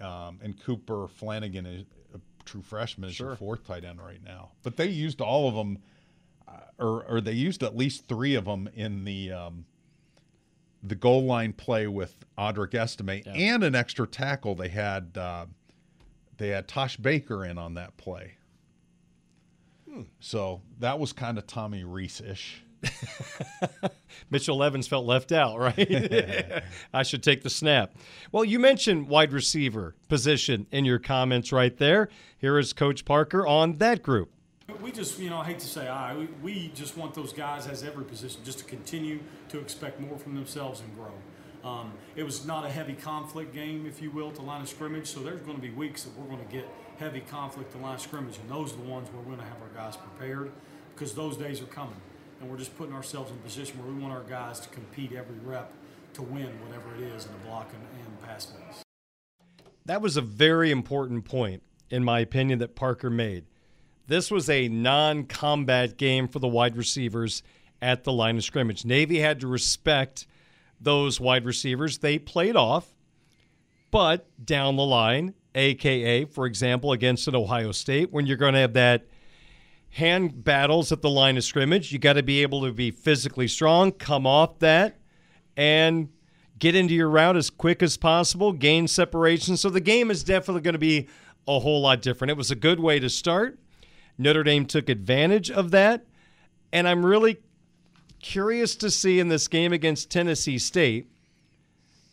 [0.00, 3.28] um, and Cooper Flanagan is a true freshman is sure.
[3.28, 4.52] your fourth tight end right now.
[4.62, 5.78] But they used all of them,
[6.46, 9.32] uh, or or they used at least three of them in the.
[9.32, 9.66] Um,
[10.80, 13.32] the goal line play with Audric Estime yeah.
[13.32, 14.54] and an extra tackle.
[14.54, 15.46] They had uh,
[16.36, 18.37] they had Tosh Baker in on that play.
[20.20, 22.62] So that was kind of Tommy Rees ish.
[24.30, 26.62] Mitchell Evans felt left out, right?
[26.94, 27.94] I should take the snap.
[28.30, 32.08] Well, you mentioned wide receiver position in your comments right there.
[32.38, 34.30] Here is Coach Parker on that group.
[34.82, 37.66] We just, you know, I hate to say I, we, we just want those guys,
[37.66, 41.12] as every position, just to continue to expect more from themselves and grow.
[41.64, 45.06] Um, it was not a heavy conflict game, if you will, to line of scrimmage.
[45.06, 46.68] So there's going to be weeks that we're going to get
[46.98, 49.62] heavy conflict to line scrimmage, and those are the ones where we're going to have
[49.62, 50.50] our guys prepared
[50.94, 52.00] because those days are coming.
[52.40, 55.12] And we're just putting ourselves in a position where we want our guys to compete
[55.12, 55.72] every rep
[56.14, 58.82] to win whatever it is in the block and, and pass phase.
[59.86, 63.44] That was a very important point, in my opinion, that Parker made.
[64.06, 67.42] This was a non combat game for the wide receivers
[67.80, 68.84] at the line of scrimmage.
[68.84, 70.26] Navy had to respect
[70.80, 71.98] those wide receivers.
[71.98, 72.94] They played off,
[73.90, 78.60] but down the line, aka, for example, against an Ohio State, when you're going to
[78.60, 79.06] have that
[79.90, 83.48] hand battles at the line of scrimmage, you got to be able to be physically
[83.48, 84.98] strong, come off that,
[85.56, 86.08] and
[86.58, 89.56] get into your route as quick as possible, gain separation.
[89.56, 91.08] So the game is definitely going to be
[91.46, 92.30] a whole lot different.
[92.30, 93.58] It was a good way to start.
[94.18, 96.04] Notre Dame took advantage of that.
[96.72, 97.38] And I'm really
[98.20, 101.10] curious to see in this game against Tennessee State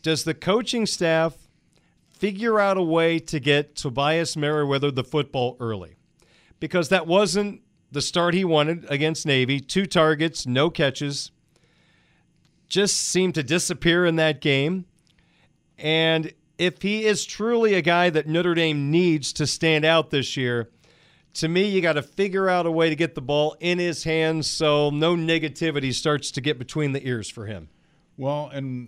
[0.01, 1.44] does the coaching staff
[2.18, 5.95] figure out a way to get Tobias Merriweather the football early?
[6.59, 7.61] Because that wasn't
[7.91, 9.59] the start he wanted against Navy.
[9.59, 11.32] Two targets, no catches.
[12.68, 14.86] Just seemed to disappear in that game.
[15.78, 20.38] And if he is truly a guy that Notre Dame needs to stand out this
[20.38, 20.70] year,
[21.36, 24.05] to me, you got to figure out a way to get the ball in his
[24.05, 27.68] hands so no negativity starts to get between the ears for him.
[28.18, 28.88] Well, and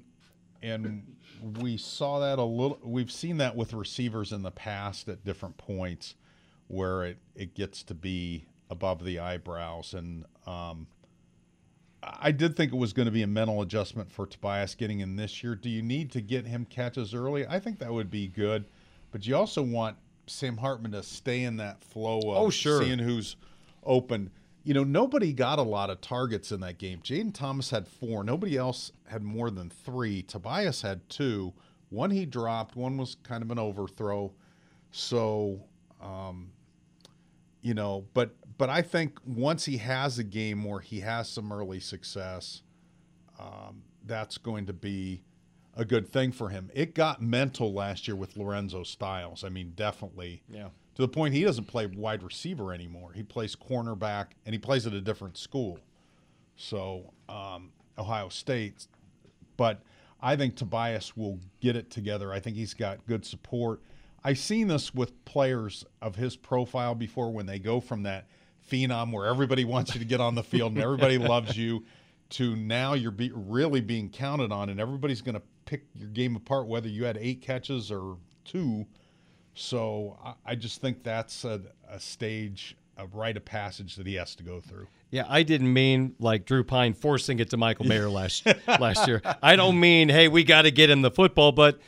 [0.61, 1.16] and
[1.59, 2.79] we saw that a little.
[2.83, 6.15] We've seen that with receivers in the past at different points
[6.67, 10.87] where it it gets to be above the eyebrows, and um,
[12.03, 15.15] I did think it was going to be a mental adjustment for Tobias getting in
[15.15, 15.55] this year.
[15.55, 17.45] Do you need to get him catches early?
[17.47, 18.65] I think that would be good,
[19.11, 22.83] but you also want Sam Hartman to stay in that flow of oh, sure.
[22.83, 23.35] seeing who's
[23.83, 24.29] open.
[24.67, 26.99] You know, nobody got a lot of targets in that game.
[26.99, 28.21] Jayden Thomas had four.
[28.21, 30.21] Nobody else had more than three.
[30.21, 31.53] Tobias had two.
[31.87, 32.75] One he dropped.
[32.75, 34.33] One was kind of an overthrow.
[34.91, 35.61] So,
[36.01, 36.51] um,
[37.61, 41.49] you know, but but I think once he has a game where he has some
[41.53, 42.63] early success,
[43.39, 45.23] um, that's going to be
[45.77, 46.69] a good thing for him.
[46.73, 49.45] It got mental last year with Lorenzo Styles.
[49.45, 50.43] I mean, definitely.
[50.49, 50.71] Yeah.
[50.97, 53.11] To the point he doesn't play wide receiver anymore.
[53.13, 55.77] He plays cornerback, and he plays at a different school.
[56.55, 57.69] So um,
[57.99, 58.87] Ohio State,
[59.57, 59.83] but
[60.23, 62.33] I think Tobias will get it together.
[62.33, 63.83] I think he's got good support.
[64.23, 68.25] I've seen this with players of his profile before when they go from that
[68.67, 71.85] phenom where everybody wants you to get on the field and everybody loves you
[72.29, 76.35] to now you're be, really being counted on and everybody's going to pick your game
[76.35, 78.83] apart whether you had eight catches or two.
[79.57, 84.13] So I, I just think that's a, a stage, a rite of passage that he
[84.15, 84.87] has to go through.
[85.09, 89.21] Yeah, I didn't mean like Drew Pyne forcing it to Michael Mayer last last year.
[89.41, 91.79] I don't mean hey we got to get him the football, but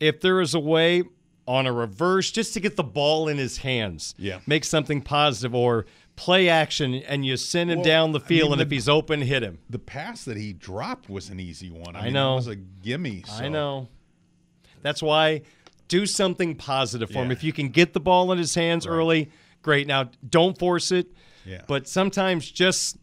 [0.00, 1.02] if there is a way
[1.46, 5.54] on a reverse just to get the ball in his hands, yeah, make something positive
[5.54, 8.70] or play action and you send him Well, down the I field, mean, and if
[8.70, 9.58] he's open, hit him.
[9.70, 11.94] The pass that he dropped was an easy one.
[11.94, 12.32] I, I mean, know.
[12.32, 13.22] It was a gimme.
[13.26, 13.44] So.
[13.44, 13.88] I know.
[14.82, 15.42] That's why
[15.88, 17.30] do something positive for him.
[17.30, 19.30] If you can get the ball in his hands early,
[19.62, 19.86] great.
[19.86, 21.08] Now, don't force it.
[21.44, 21.62] Yeah.
[21.66, 22.98] But sometimes just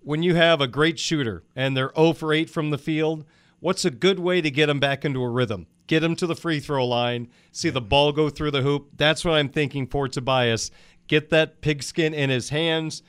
[0.00, 3.24] when you have a great shooter and they're 0 for 8 from the field,
[3.60, 5.66] what's a good way to get them back into a rhythm?
[5.86, 8.88] Get them to the free throw line, see the ball go through the hoop.
[8.96, 10.70] That's what I'm thinking for Tobias.
[11.08, 13.02] Get that pigskin in his hands,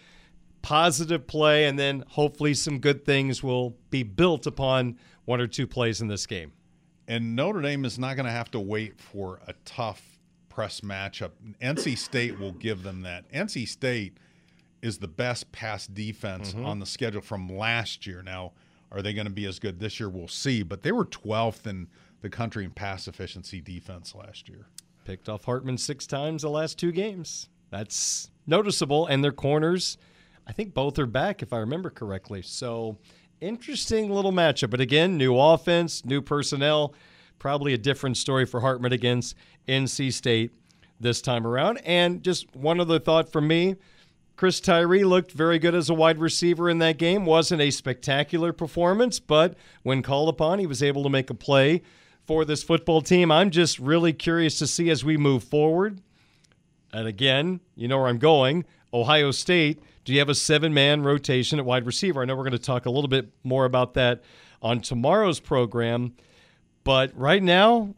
[0.61, 5.67] positive play, and then hopefully some good things will be built upon one or two
[5.67, 6.51] plays in this game.
[7.07, 11.31] And Notre Dame is not going to have to wait for a tough press matchup.
[11.61, 13.25] NC State will give them that.
[13.31, 14.17] NC State
[14.81, 16.65] is the best pass defense Mhm.
[16.65, 18.21] on the schedule from last year.
[18.23, 18.53] Now,
[18.91, 20.09] are they going to be as good this year?
[20.09, 20.63] We'll see.
[20.63, 21.87] But they were 12th in
[22.21, 24.67] the country in pass efficiency defense last year.
[25.03, 27.49] Picked off Hartman six times the last two games.
[27.69, 29.05] That's noticeable.
[29.07, 29.97] And their corners,
[30.47, 32.41] I think both are back, if I remember correctly.
[32.41, 32.97] So
[33.41, 34.69] interesting little matchup.
[34.69, 36.93] But again, new offense, new personnel.
[37.39, 39.35] Probably a different story for Hartman against
[39.67, 40.51] NC State
[40.99, 41.79] this time around.
[41.85, 43.75] And just one other thought from me.
[44.35, 47.25] Chris Tyree looked very good as a wide receiver in that game.
[47.25, 51.81] Wasn't a spectacular performance, but when called upon, he was able to make a play
[52.25, 53.31] for this football team.
[53.31, 56.01] I'm just really curious to see as we move forward.
[56.91, 58.65] And again, you know where I'm going.
[58.93, 62.21] Ohio State, do you have a seven man rotation at wide receiver?
[62.21, 64.23] I know we're going to talk a little bit more about that
[64.61, 66.13] on tomorrow's program.
[66.83, 67.95] But right now,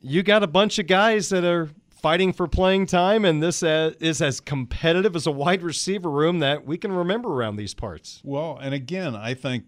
[0.00, 3.92] you got a bunch of guys that are fighting for playing time, and this uh,
[4.00, 8.22] is as competitive as a wide receiver room that we can remember around these parts.
[8.24, 9.64] Well, and again, I think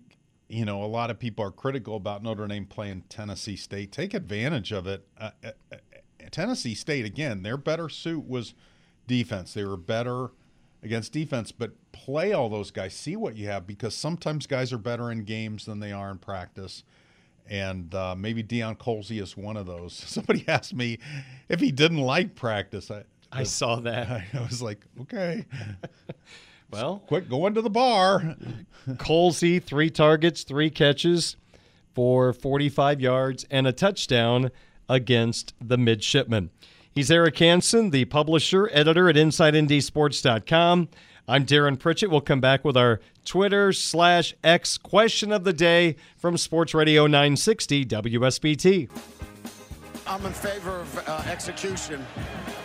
[0.49, 3.93] you know a lot of people are critical about Notre Dame playing Tennessee State.
[3.93, 5.07] Take advantage of it.
[5.18, 5.76] Uh, uh, uh,
[6.30, 8.55] Tennessee State again, their better suit was
[9.07, 9.53] defense.
[9.53, 10.30] They were better
[10.83, 12.95] against defense, but play all those guys.
[12.95, 16.18] See what you have because sometimes guys are better in games than they are in
[16.18, 16.85] practice.
[17.49, 19.93] And uh, maybe Deion Colzie is one of those.
[20.07, 20.99] Somebody asked me
[21.49, 22.91] if he didn't like practice.
[22.91, 24.09] I, I saw that.
[24.35, 25.47] I was like, okay.
[26.70, 28.35] Well, quick, going to the bar.
[28.93, 31.37] Colzie, three targets, three catches.
[31.95, 34.51] for 45 yards and a touchdown
[34.89, 36.49] against the midshipmen.
[36.95, 40.88] He's Eric Hansen, the publisher, editor at InsideNDSports.com.
[41.26, 42.11] I'm Darin Pritchett.
[42.11, 47.07] We'll come back with our Twitter slash X question of the day from Sports Radio
[47.07, 49.32] 960 WSBT.
[50.07, 52.05] I'm in favor of uh, execution.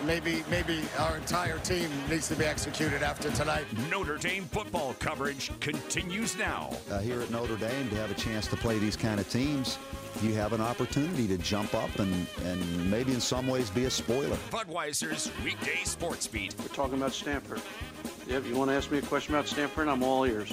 [0.04, 3.64] Maybe, maybe our entire team needs to be executed after tonight.
[3.90, 6.70] Notre Dame football coverage continues now.
[6.90, 9.78] Uh, here at Notre Dame, to have a chance to play these kind of teams,
[10.20, 13.90] you have an opportunity to jump up and, and maybe in some ways be a
[13.90, 14.36] spoiler.
[14.50, 16.54] Budweiser's weekday sports beat.
[16.58, 17.60] We're talking about Stanford.
[18.26, 20.52] If you want to ask me a question about Stanford, I'm all ears.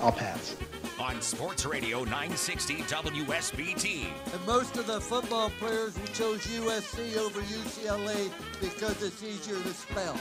[0.00, 0.56] I'll pass.
[0.98, 4.06] On Sports Radio 960 WSBT.
[4.32, 8.30] And most of the football players we chose USC over UCLA
[8.62, 10.18] because it's easier to spell.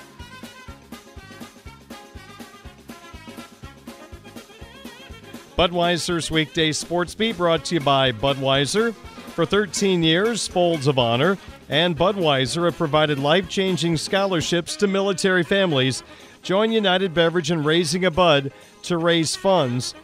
[5.58, 8.94] Budweiser's weekday sports beat brought to you by Budweiser.
[8.94, 11.38] For 13 years, Folds of Honor
[11.70, 16.04] and Budweiser have provided life changing scholarships to military families.
[16.42, 18.52] Join United Beverage in raising a Bud
[18.84, 19.96] to raise funds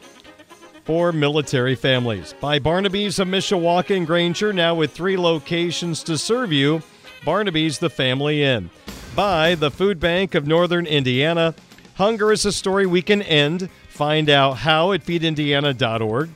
[0.91, 2.35] for military families.
[2.41, 6.83] By Barnaby's of Mishawaka and Granger, now with three locations to serve you.
[7.23, 8.69] Barnaby's the Family Inn.
[9.15, 11.55] By the Food Bank of Northern Indiana.
[11.93, 13.69] Hunger is a story we can end.
[13.87, 16.29] Find out how at feedindiana.org.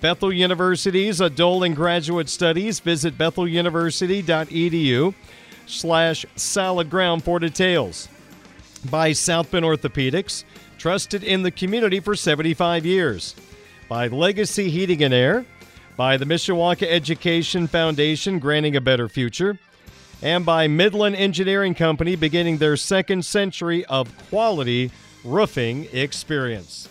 [0.00, 2.80] Bethel University's adult and graduate studies.
[2.80, 5.14] Visit betheluniversity.edu
[5.66, 8.08] slash solid ground for details.
[8.90, 10.44] By South Bend Orthopedics,
[10.78, 13.36] trusted in the community for 75 years.
[13.90, 15.44] By Legacy Heating and Air.
[15.96, 19.58] By the Mishawaka Education Foundation, granting a better future.
[20.22, 24.92] And by Midland Engineering Company, beginning their second century of quality
[25.24, 26.88] roofing experience.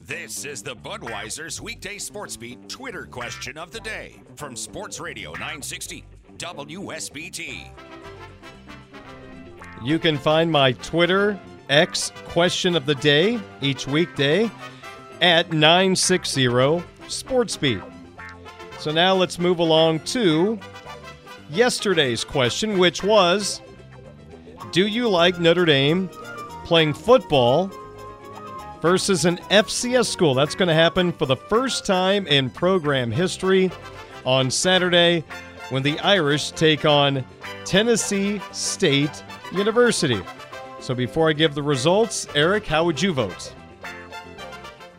[0.00, 5.30] This is the Budweiser's weekday sports beat Twitter question of the day from Sports Radio
[5.34, 6.04] 960
[6.36, 7.68] WSBT.
[9.84, 11.38] You can find my Twitter
[11.68, 14.50] X question of the day each weekday
[15.20, 17.82] at 960 SportsBeat.
[18.78, 20.58] So now let's move along to
[21.50, 23.60] yesterday's question, which was
[24.72, 26.08] Do you like Notre Dame
[26.64, 27.70] playing football
[28.80, 30.34] versus an FCS school?
[30.34, 33.70] That's going to happen for the first time in program history
[34.24, 35.24] on Saturday
[35.70, 37.24] when the Irish take on
[37.64, 40.20] Tennessee State University.
[40.82, 43.54] So before I give the results, Eric, how would you vote?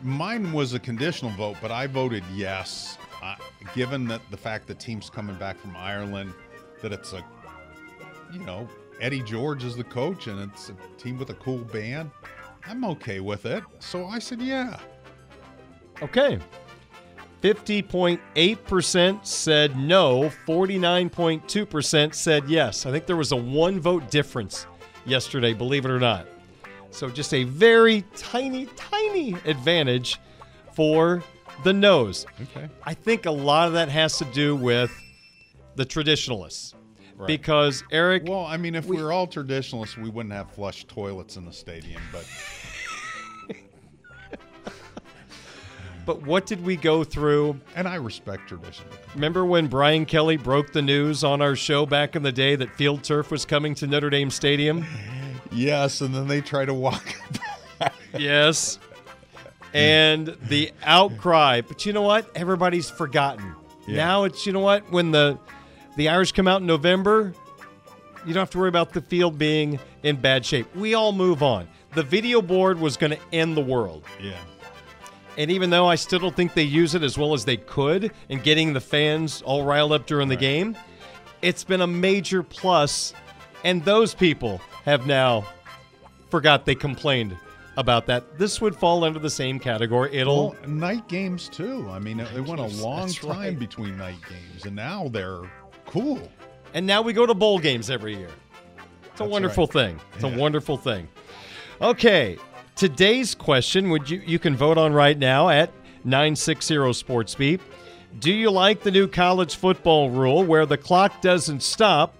[0.02, 2.96] Mine was a conditional vote, but I voted yes.
[3.22, 3.34] Uh,
[3.74, 6.32] given that the fact that team's coming back from Ireland,
[6.80, 7.22] that it's a,
[8.32, 8.66] you know,
[8.98, 12.10] Eddie George is the coach and it's a team with a cool band,
[12.66, 13.62] I'm okay with it.
[13.80, 14.80] So I said yeah.
[16.00, 16.38] Okay.
[17.42, 22.86] 50.8% said no, 49.2% said yes.
[22.86, 24.66] I think there was a one vote difference
[25.06, 26.26] yesterday, believe it or not.
[26.90, 30.20] So just a very tiny, tiny advantage
[30.74, 31.22] for
[31.64, 32.26] the nose.
[32.42, 32.68] Okay.
[32.84, 34.92] I think a lot of that has to do with
[35.76, 36.74] the traditionalists.
[37.16, 37.26] Right.
[37.28, 41.36] Because Eric, Well, I mean, if we, were all traditionalists, we wouldn't have flush toilets
[41.36, 42.02] in the stadium.
[42.10, 42.22] But
[46.06, 47.60] but what did we go through?
[47.76, 48.84] and I respect tradition.
[49.14, 52.74] Remember when Brian Kelly broke the news on our show back in the day that
[52.76, 54.84] field turf was coming to Notre Dame Stadium?
[55.52, 57.14] Yes, and then they try to walk.
[58.18, 58.78] Yes.
[59.72, 61.60] And the outcry.
[61.60, 62.28] But you know what?
[62.36, 63.54] Everybody's forgotten.
[63.86, 63.96] Yeah.
[63.96, 64.90] Now it's you know what?
[64.90, 65.38] When the
[65.96, 67.34] the Irish come out in November,
[68.26, 70.74] you don't have to worry about the field being in bad shape.
[70.74, 71.68] We all move on.
[71.94, 74.04] The video board was going to end the world.
[74.20, 74.38] yeah.
[75.36, 78.12] And even though I still don't think they use it as well as they could
[78.28, 80.76] in getting the fans all riled up during the game,
[81.42, 83.12] it's been a major plus.
[83.64, 85.44] And those people have now
[86.30, 87.36] forgot they complained
[87.76, 88.38] about that.
[88.38, 90.14] This would fall under the same category.
[90.14, 91.88] It'll Well, night games too.
[91.90, 93.58] I mean, it went a long time right.
[93.58, 95.40] between night games, and now they're
[95.86, 96.30] cool.
[96.74, 98.28] And now we go to bowl games every year.
[99.10, 99.72] It's a That's wonderful right.
[99.72, 100.00] thing.
[100.14, 100.34] It's Yeah.
[100.34, 101.08] a wonderful thing.
[101.80, 102.36] Okay,
[102.76, 105.70] today's question would you you can vote on right now at
[106.04, 107.60] 960 SportsBeat.
[108.18, 112.14] Do you like the new college football rule where the clock doesn't stop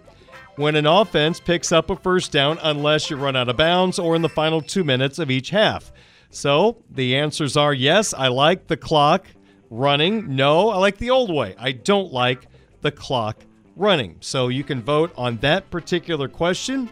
[0.57, 4.17] when an offense picks up a first down unless you run out of bounds or
[4.17, 5.93] in the final 2 minutes of each half?
[6.31, 9.27] So, the answers are yes, I like the clock
[9.71, 10.35] running.
[10.35, 11.55] No, I like the old way.
[11.59, 12.49] I don't like
[12.81, 13.45] the clock
[13.77, 14.17] running.
[14.21, 16.91] So you can vote on that particular question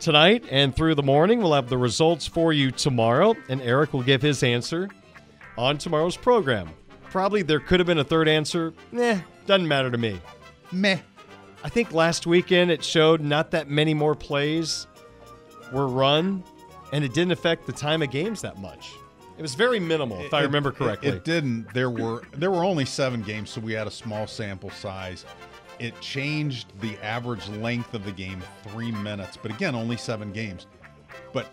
[0.00, 1.40] tonight and through the morning.
[1.40, 4.88] We'll have the results for you tomorrow, and Eric will give his answer
[5.56, 6.70] on tomorrow's program.
[7.10, 8.74] Probably there could have been a third answer.
[8.96, 10.20] Eh, doesn't matter to me.
[10.72, 10.98] Meh.
[11.64, 14.86] I think last weekend it showed not that many more plays
[15.72, 16.44] were run,
[16.92, 18.92] and it didn't affect the time of games that much.
[19.36, 21.08] It was very minimal, if I It- remember it- correctly.
[21.10, 21.72] It, didn't.
[21.72, 25.24] There were there were only seven games, so we had a small sample size.
[25.78, 30.66] It changed the average length of the game three minutes, but again, only seven games.
[31.32, 31.46] But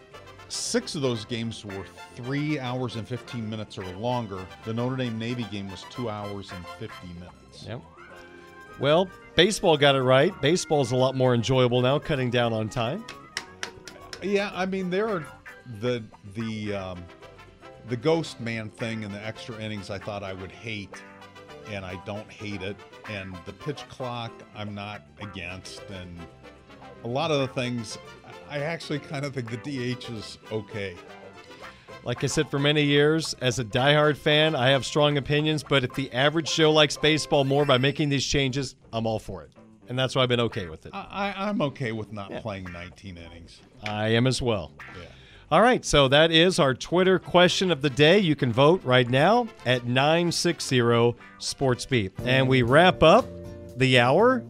[0.50, 4.46] six of those games were three hours and fifteen minutes or longer.
[4.64, 7.66] The Notre Dame Navy game was two hours and fifty minutes.
[7.68, 7.82] Yep.
[8.80, 10.40] Well, baseball got it right.
[10.42, 13.06] Baseball's a lot more enjoyable now, cutting down on time.
[14.22, 15.26] Yeah, I mean there are
[15.82, 16.04] the
[16.36, 17.04] the um,
[17.90, 19.90] the ghost man thing and the extra innings.
[19.90, 21.02] I thought I would hate,
[21.70, 22.76] and I don't hate it.
[23.10, 25.82] And the pitch clock, I'm not against.
[25.90, 26.20] And
[27.04, 27.98] a lot of the things,
[28.50, 30.96] I actually kind of think the DH is okay.
[32.04, 35.84] Like I said for many years, as a diehard fan, I have strong opinions, but
[35.84, 39.50] if the average Joe likes baseball more by making these changes, I'm all for it.
[39.88, 40.92] And that's why I've been okay with it.
[40.94, 43.60] I, I'm okay with not playing 19 innings.
[43.84, 44.72] I am as well.
[45.00, 45.06] Yeah.
[45.52, 48.18] All right, so that is our Twitter question of the day.
[48.18, 52.14] You can vote right now at 960 SportsBeat.
[52.24, 53.28] And we wrap up
[53.78, 54.44] the hour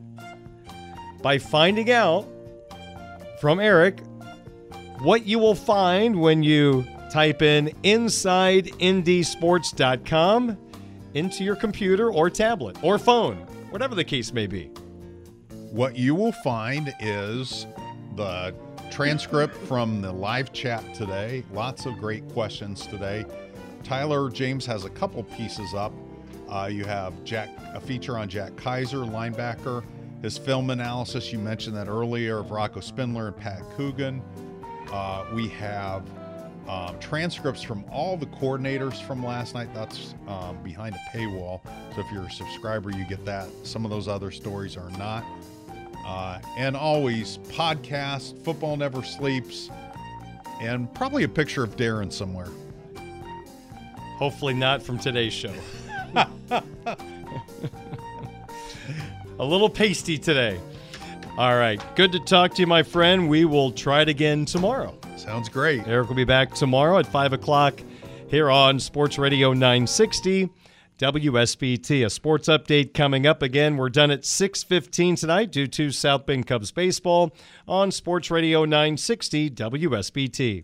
[1.22, 2.26] by finding out
[3.42, 4.00] from Eric
[5.00, 10.58] what you will find when you type in InsideNDSports.com
[11.14, 13.36] into your computer or tablet or phone,
[13.70, 14.72] whatever the case may be.
[15.72, 17.68] What you will find is
[18.16, 18.56] the
[18.92, 21.44] transcript from the live chat today.
[21.52, 23.26] Lots of great questions today.
[23.84, 25.94] Tyler James has a couple pieces up.
[26.50, 29.84] Uh, you have Jack a feature on Jack Kaiser, linebacker.
[30.22, 34.22] His film analysis, you mentioned that earlier, of Rocco Spindler and Pat Coogan.
[34.92, 36.04] Uh, we have
[36.68, 39.70] um, transcripts from all the coordinators from last night.
[39.74, 41.62] That's um, behind a paywall.
[41.94, 43.50] So if you're a subscriber, you get that.
[43.64, 45.24] Some of those other stories are not.
[46.06, 49.72] Uh, and always podcast, Football Never Sleeps,
[50.62, 52.50] and probably a picture of Darin somewhere.
[54.18, 55.54] Hopefully, not from today's show.
[59.40, 60.60] a little pasty today.
[61.38, 61.82] All right.
[61.96, 63.28] Good to talk to you, my friend.
[63.28, 64.98] We will try it again tomorrow.
[65.18, 65.86] Sounds great.
[65.88, 67.82] Eric will be back tomorrow at 5 o'clock
[68.30, 70.50] here on Sports Radio 960
[70.98, 72.06] WSBT.
[72.06, 73.78] A sports update coming up again.
[73.78, 77.36] We're done at 6.15 tonight due to South Bend Cubs baseball
[77.68, 80.64] on Sports Radio 960 WSBT.